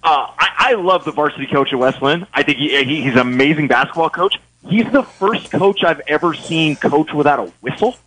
[0.03, 2.27] Uh, I, I love the varsity coach at Westland.
[2.31, 4.39] I think he, he, he's an amazing basketball coach.
[4.67, 7.97] He's the first coach I've ever seen coach without a whistle.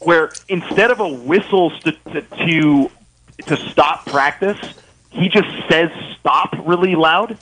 [0.00, 2.90] Where instead of a whistle to, to, to,
[3.46, 4.58] to stop practice,
[5.10, 7.38] he just says stop really loud.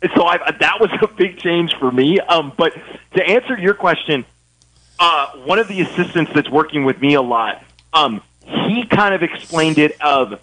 [0.00, 2.20] And so I, that was a big change for me.
[2.20, 2.74] Um, but
[3.14, 4.24] to answer your question,
[4.98, 7.62] uh, one of the assistants that's working with me a lot,
[7.92, 10.40] um, he kind of explained it of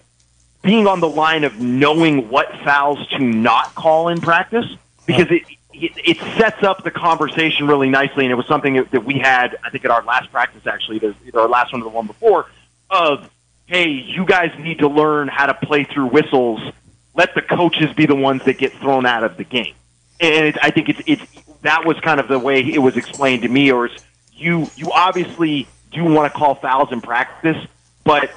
[0.62, 4.66] being on the line of knowing what fouls to not call in practice
[5.06, 5.42] because it,
[5.72, 8.24] it, sets up the conversation really nicely.
[8.24, 11.40] And it was something that we had, I think, at our last practice, actually, either
[11.40, 12.46] our last one or the one before,
[12.90, 13.30] of,
[13.66, 16.60] hey, you guys need to learn how to play through whistles.
[17.14, 19.74] Let the coaches be the ones that get thrown out of the game.
[20.20, 21.22] And it, I think it's, it's,
[21.62, 23.88] that was kind of the way it was explained to me, or
[24.32, 27.56] you you obviously do want to call fouls in practice,
[28.04, 28.30] but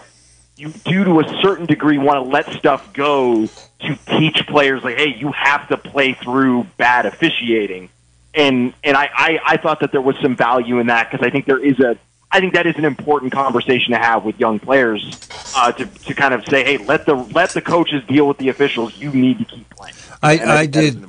[0.55, 4.97] you do to a certain degree want to let stuff go to teach players like,
[4.97, 7.89] hey, you have to play through bad officiating.
[8.35, 11.29] And and I, I, I thought that there was some value in that because I
[11.29, 11.97] think there is a
[12.31, 15.19] I think that is an important conversation to have with young players
[15.55, 18.49] uh, to to kind of say, hey, let the let the coaches deal with the
[18.49, 18.97] officials.
[18.97, 19.93] You need to keep playing.
[20.21, 21.05] I, I did,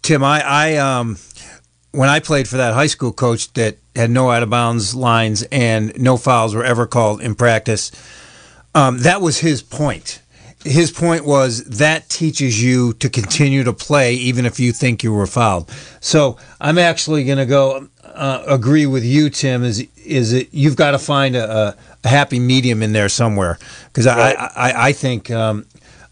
[0.00, 0.24] Tim.
[0.24, 1.18] I I um
[1.92, 5.42] when I played for that high school coach that had no out of bounds lines
[5.50, 7.90] and no fouls were ever called in practice,
[8.74, 10.20] um, that was his point.
[10.64, 15.12] His point was that teaches you to continue to play even if you think you
[15.12, 15.70] were fouled.
[16.00, 19.62] So I'm actually going to go uh, agree with you, Tim.
[19.62, 24.06] Is is it you've got to find a, a happy medium in there somewhere because
[24.06, 24.36] right.
[24.36, 25.64] I, I I think um,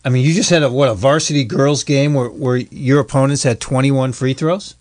[0.05, 3.43] I mean you just had a what a varsity girls game where where your opponents
[3.43, 4.77] had 21 free throws.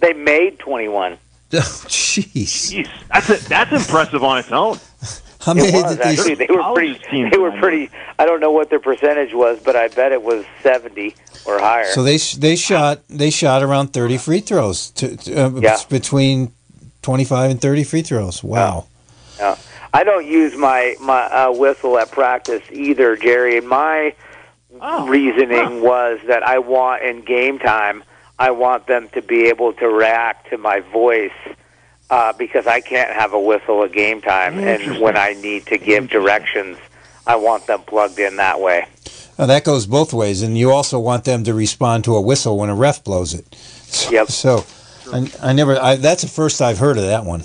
[0.00, 1.18] They made 21.
[1.50, 2.86] Oh, jeez.
[3.08, 4.78] That's a, that's impressive on its own.
[5.40, 6.10] How many It was did they?
[6.10, 6.34] actually.
[6.34, 7.00] They were pretty.
[7.30, 7.90] They were I pretty.
[8.18, 11.14] I don't know what their percentage was, but I bet it was seventy
[11.46, 11.86] or higher.
[11.86, 15.78] So they they shot they shot around thirty free throws to, to, uh, Yeah.
[15.88, 16.52] between
[17.00, 18.44] twenty five and thirty free throws.
[18.44, 18.86] Wow.
[19.38, 19.56] Yeah.
[19.94, 23.56] I don't use my my uh, whistle at practice either, Jerry.
[23.56, 24.14] And my
[24.82, 28.04] Oh, reasoning was that I want in game time,
[28.38, 31.32] I want them to be able to react to my voice
[32.10, 35.78] uh, because I can't have a whistle at game time, and when I need to
[35.78, 36.78] give directions,
[37.26, 38.86] I want them plugged in that way.
[39.38, 42.58] Now, that goes both ways, and you also want them to respond to a whistle
[42.58, 43.54] when a ref blows it.
[43.54, 44.28] So, Yep.
[44.28, 44.64] So,
[45.12, 45.76] I, I never.
[45.76, 47.42] I, that's the first I've heard of that one.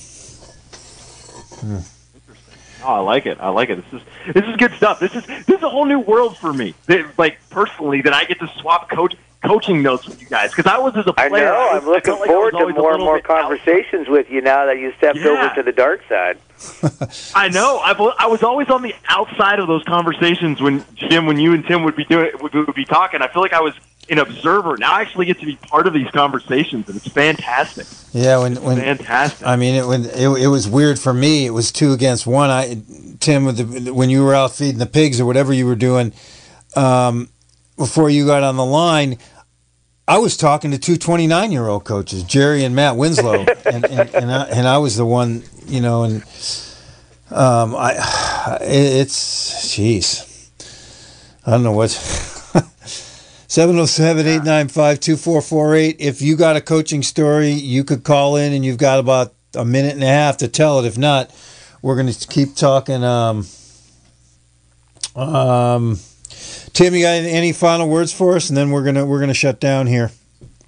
[2.85, 3.37] Oh, I like it.
[3.39, 3.75] I like it.
[3.75, 4.99] This is this is good stuff.
[4.99, 6.73] This is this is a whole new world for me.
[6.87, 10.65] That, like personally, that I get to swap coach coaching notes with you guys because
[10.71, 11.53] I was as a I player.
[11.53, 13.29] I was- I'm looking I felt like I forward was to more and more bit
[13.29, 15.27] out- conversations with you now that you stepped Yeah.
[15.29, 16.37] over to the dark side.
[17.35, 17.77] I know.
[17.83, 21.53] I, wa- I was always on the outside of those conversations when Jim, when you
[21.53, 23.21] and Tim would be doing would, would be talking.
[23.21, 23.73] I feel like I was
[24.09, 24.77] an observer.
[24.77, 27.85] Now I actually get to be part of these conversations, and it's fantastic.
[28.13, 29.45] Yeah, when when Fantastic.
[29.45, 31.45] I mean, it, when it, it was weird for me.
[31.45, 32.49] It was two against one.
[32.49, 32.81] I
[33.19, 36.13] Tim, with the, when you were out feeding the pigs or whatever you were doing,
[36.75, 37.29] um,
[37.77, 39.17] before you got on the line,
[40.07, 44.13] I was talking to two 29 year old coaches, Jerry and Matt Winslow, and and,
[44.13, 46.23] and, I, and I was the one, you know, and
[47.31, 47.93] um, I
[48.61, 50.49] it, it's jeez,
[51.45, 51.89] I don't know what.
[53.53, 55.97] 707-895-2448.
[55.99, 59.63] If you got a coaching story, you could call in and you've got about a
[59.63, 60.85] minute and a half to tell it.
[60.85, 61.29] If not,
[61.83, 63.03] we're going to keep talking.
[63.03, 63.45] Um,
[65.15, 65.99] um,
[66.73, 68.49] Tim, you got any final words for us?
[68.49, 70.09] And then we're gonna we're gonna shut down here.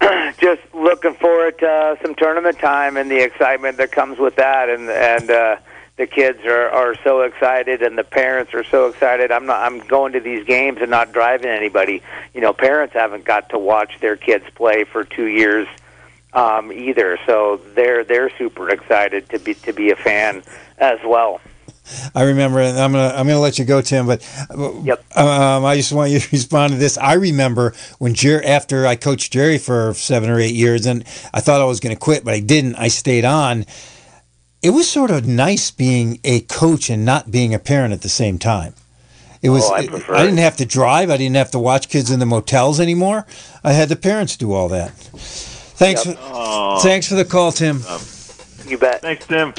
[0.00, 4.68] just looking forward to uh, some tournament time and the excitement that comes with that.
[4.68, 5.56] And and uh
[5.96, 9.32] the kids are are so excited and the parents are so excited.
[9.32, 12.02] I'm not i'm going to these games and not driving anybody.
[12.34, 15.66] You know parents haven't got to watch their kids play for 2 years
[16.34, 17.18] um either.
[17.26, 20.44] So they're they're super excited to be to be a fan
[20.78, 21.40] as well
[22.14, 24.06] I remember, and I'm gonna I'm gonna let you go, Tim.
[24.06, 24.22] But
[24.84, 25.16] Yep.
[25.16, 26.98] um, I just want you to respond to this.
[26.98, 31.40] I remember when Jerry, after I coached Jerry for seven or eight years, and I
[31.40, 32.76] thought I was gonna quit, but I didn't.
[32.76, 33.64] I stayed on.
[34.62, 38.08] It was sort of nice being a coach and not being a parent at the
[38.08, 38.74] same time.
[39.42, 39.62] It was.
[39.64, 41.10] Oh, I I didn't have to drive.
[41.10, 43.26] I didn't have to watch kids in the motels anymore.
[43.62, 44.90] I had the parents do all that.
[44.92, 46.06] Thanks.
[46.06, 46.16] Yep.
[46.16, 47.82] For, Oh, Thanks for the call, Tim.
[48.66, 49.52] you bet thanks, Tim.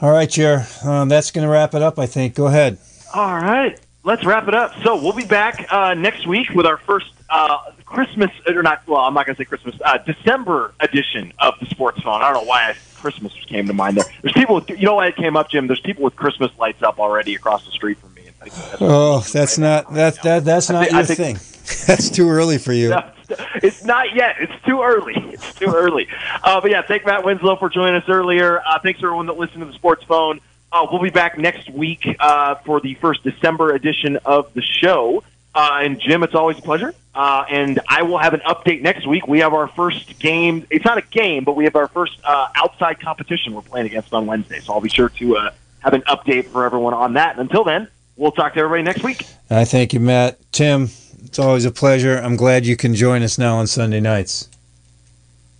[0.00, 0.66] All right, Jer.
[0.84, 2.34] Um, that's going to wrap it up, I think.
[2.34, 2.78] Go ahead.
[3.14, 4.72] All right, let's wrap it up.
[4.82, 8.86] So we'll be back uh, next week with our first uh, Christmas, or not?
[8.86, 9.74] Well, I'm not going to say Christmas.
[9.84, 12.20] Uh, December edition of the Sports Phone.
[12.22, 14.04] I don't know why I, Christmas came to mind there.
[14.22, 14.56] There's people.
[14.56, 15.66] With, you know why it came up, Jim?
[15.66, 18.22] There's people with Christmas lights up already across the street from me.
[18.40, 21.55] That's- Oh, that's not that that that's not I your think- thing.
[21.86, 22.90] That's too early for you.
[22.90, 23.10] No,
[23.56, 24.36] it's not yet.
[24.38, 25.14] It's too early.
[25.32, 26.08] It's too early.
[26.44, 28.60] Uh, but yeah, thank Matt Winslow for joining us earlier.
[28.60, 30.40] Uh, thanks to everyone that listened to the Sports Phone.
[30.70, 35.24] Uh, we'll be back next week uh, for the first December edition of the show.
[35.54, 36.94] Uh, and Jim, it's always a pleasure.
[37.14, 39.26] Uh, and I will have an update next week.
[39.26, 40.66] We have our first game.
[40.68, 44.12] It's not a game, but we have our first uh, outside competition we're playing against
[44.12, 44.60] on Wednesday.
[44.60, 45.50] So I'll be sure to uh,
[45.80, 47.32] have an update for everyone on that.
[47.32, 49.24] And until then, we'll talk to everybody next week.
[49.48, 50.38] I thank you, Matt.
[50.52, 50.90] Tim,
[51.26, 52.18] it's always a pleasure.
[52.18, 54.48] I'm glad you can join us now on Sunday nights.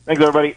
[0.05, 0.57] Thanks, everybody.